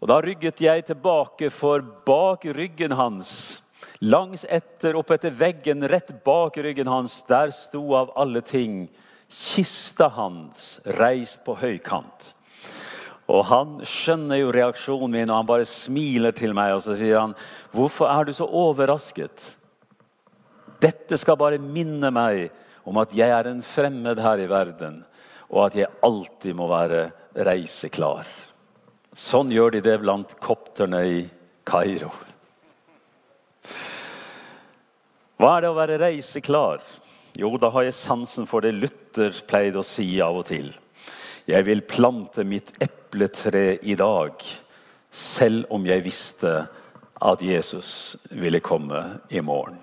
og 0.00 0.08
da 0.08 0.22
rygget 0.24 0.62
jeg 0.64 0.86
tilbake, 0.88 1.50
for 1.52 1.84
bak 2.06 2.46
ryggen 2.56 2.96
hans 2.96 3.60
Langs 4.00 4.46
etter, 4.48 4.96
opp 4.96 5.10
etter 5.12 5.34
veggen, 5.36 5.84
rett 5.88 6.12
bak 6.24 6.56
ryggen 6.56 6.88
hans, 6.88 7.18
der 7.28 7.52
sto 7.52 7.82
av 7.98 8.14
alle 8.16 8.40
ting 8.40 8.86
kista 9.30 10.08
hans 10.08 10.80
reist 10.98 11.42
på 11.44 11.54
høykant. 11.60 12.30
Og 13.30 13.44
han 13.46 13.76
skjønner 13.86 14.40
jo 14.40 14.54
reaksjonen 14.54 15.12
min, 15.12 15.30
og 15.30 15.42
han 15.42 15.50
bare 15.50 15.68
smiler 15.68 16.34
til 16.34 16.56
meg 16.56 16.74
og 16.74 16.82
så 16.82 16.96
sier 16.98 17.20
han, 17.20 17.34
'Hvorfor 17.70 18.08
er 18.08 18.24
du 18.24 18.32
så 18.32 18.48
overrasket?' 18.48 19.54
Dette 20.80 21.18
skal 21.18 21.36
bare 21.36 21.58
minne 21.58 22.10
meg 22.10 22.50
om 22.86 22.96
at 22.96 23.12
jeg 23.12 23.28
er 23.28 23.46
en 23.46 23.60
fremmed 23.62 24.18
her 24.18 24.38
i 24.40 24.48
verden, 24.48 25.04
og 25.50 25.66
at 25.66 25.76
jeg 25.76 25.92
alltid 26.02 26.54
må 26.54 26.68
være 26.68 27.12
reiseklar. 27.36 28.24
Sånn 29.12 29.50
gjør 29.50 29.70
de 29.76 29.80
det 29.80 30.00
blant 30.00 30.40
kopterne 30.40 31.04
i 31.04 31.30
Kairo. 31.66 32.29
Hva 35.40 35.54
er 35.56 35.62
det 35.64 35.68
å 35.72 35.76
være 35.78 35.96
reiseklar? 36.02 36.82
Jo, 37.40 37.54
da 37.56 37.70
har 37.72 37.86
jeg 37.86 37.96
sansen 37.96 38.44
for 38.44 38.60
det 38.60 38.74
Luther 38.76 39.32
pleide 39.48 39.80
å 39.80 39.86
si 39.86 40.04
av 40.20 40.36
og 40.36 40.42
til. 40.50 40.66
Jeg 41.48 41.64
vil 41.64 41.80
plante 41.88 42.44
mitt 42.44 42.74
epletre 42.76 43.78
i 43.80 43.94
dag, 43.96 44.34
selv 45.08 45.70
om 45.72 45.86
jeg 45.88 46.04
visste 46.04 46.50
at 47.24 47.40
Jesus 47.40 48.18
ville 48.36 48.60
komme 48.60 49.00
i 49.32 49.40
morgen. 49.40 49.78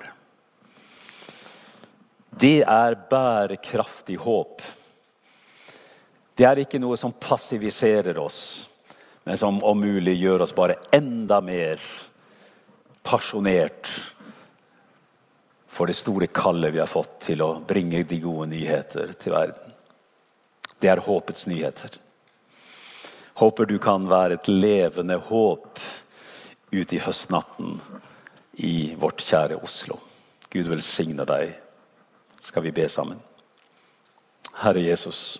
Det 2.38 2.62
er 2.62 2.98
bærekraftig 3.10 4.20
håp. 4.22 4.62
Det 6.38 6.46
er 6.46 6.62
ikke 6.62 6.84
noe 6.84 7.00
som 7.02 7.16
passiviserer 7.18 8.20
oss, 8.22 8.70
men 9.26 9.42
som 9.42 9.58
om 9.66 9.82
mulig 9.82 10.20
gjør 10.20 10.46
oss 10.46 10.54
bare 10.54 10.78
enda 10.94 11.42
mer 11.42 11.82
pasjonert 13.02 13.90
for 15.78 15.88
det 15.88 15.94
store 15.94 16.26
kallet 16.28 16.74
vi 16.74 16.80
har 16.82 16.90
fått 16.90 17.20
til 17.28 17.42
å 17.46 17.60
bringe 17.62 18.02
de 18.10 18.18
gode 18.18 18.48
nyheter 18.50 19.12
til 19.22 19.36
verden. 19.36 19.76
Det 20.82 20.90
er 20.90 21.04
håpets 21.06 21.46
nyheter. 21.46 22.00
Håper 23.38 23.70
du 23.70 23.76
kan 23.82 24.08
være 24.10 24.40
et 24.40 24.50
levende 24.50 25.20
håp 25.28 25.78
ute 26.74 26.98
i 26.98 27.02
høstnatten 27.04 27.76
i 28.66 28.96
vårt 28.98 29.22
kjære 29.22 29.60
Oslo. 29.62 30.00
Gud 30.50 30.66
velsigne 30.72 31.28
deg. 31.30 31.54
Skal 32.42 32.66
vi 32.66 32.74
be 32.74 32.88
sammen? 32.90 33.22
Herre 34.58 34.82
Jesus. 34.82 35.38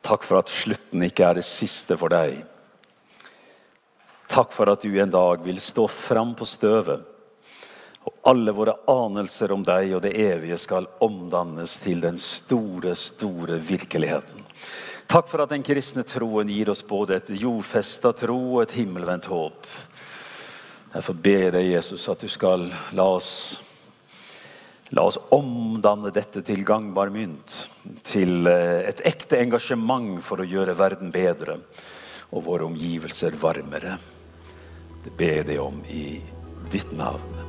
Takk 0.00 0.24
for 0.24 0.40
at 0.40 0.48
slutten 0.48 1.04
ikke 1.04 1.28
er 1.28 1.36
det 1.42 1.44
siste 1.44 2.00
for 2.00 2.08
deg. 2.14 2.40
Takk 4.32 4.56
for 4.56 4.72
at 4.72 4.80
du 4.80 4.96
en 4.96 5.12
dag 5.12 5.44
vil 5.44 5.60
stå 5.60 5.84
fram 5.92 6.32
på 6.38 6.48
støvet. 6.48 7.17
Og 8.08 8.30
alle 8.30 8.54
våre 8.56 8.78
anelser 8.88 9.52
om 9.52 9.64
deg 9.66 9.92
og 9.98 10.02
det 10.06 10.14
evige 10.16 10.56
skal 10.60 10.88
omdannes 11.04 11.76
til 11.82 12.00
den 12.00 12.16
store, 12.22 12.94
store 12.96 13.58
virkeligheten. 13.60 14.46
Takk 15.08 15.28
for 15.28 15.44
at 15.44 15.52
den 15.52 15.64
kristne 15.64 16.04
troen 16.08 16.50
gir 16.52 16.68
oss 16.72 16.82
både 16.84 17.16
et 17.16 17.30
jordfesta 17.40 18.12
tro 18.16 18.38
og 18.56 18.62
et 18.64 18.76
himmelvendt 18.76 19.28
håp. 19.32 19.68
Derfor 20.92 21.16
ber 21.16 21.46
jeg 21.46 21.54
deg, 21.54 21.70
Jesus, 21.74 22.04
at 22.08 22.20
du 22.24 22.28
skal 22.32 22.68
la 22.96 23.08
oss 23.16 23.32
La 24.96 25.02
oss 25.04 25.18
omdanne 25.36 26.08
dette 26.08 26.40
til 26.40 26.62
gangbar 26.64 27.10
mynt, 27.12 27.52
til 28.08 28.48
eh, 28.48 28.86
et 28.88 29.02
ekte 29.08 29.36
engasjement 29.36 30.16
for 30.24 30.40
å 30.40 30.48
gjøre 30.48 30.78
verden 30.78 31.12
bedre 31.12 31.58
og 32.32 32.46
våre 32.48 32.64
omgivelser 32.70 33.36
varmere. 33.36 33.98
Det 35.04 35.12
ber 35.12 35.42
jeg 35.42 35.50
deg 35.52 35.60
om 35.60 35.84
i 35.92 36.06
ditt 36.72 36.96
navn. 36.96 37.47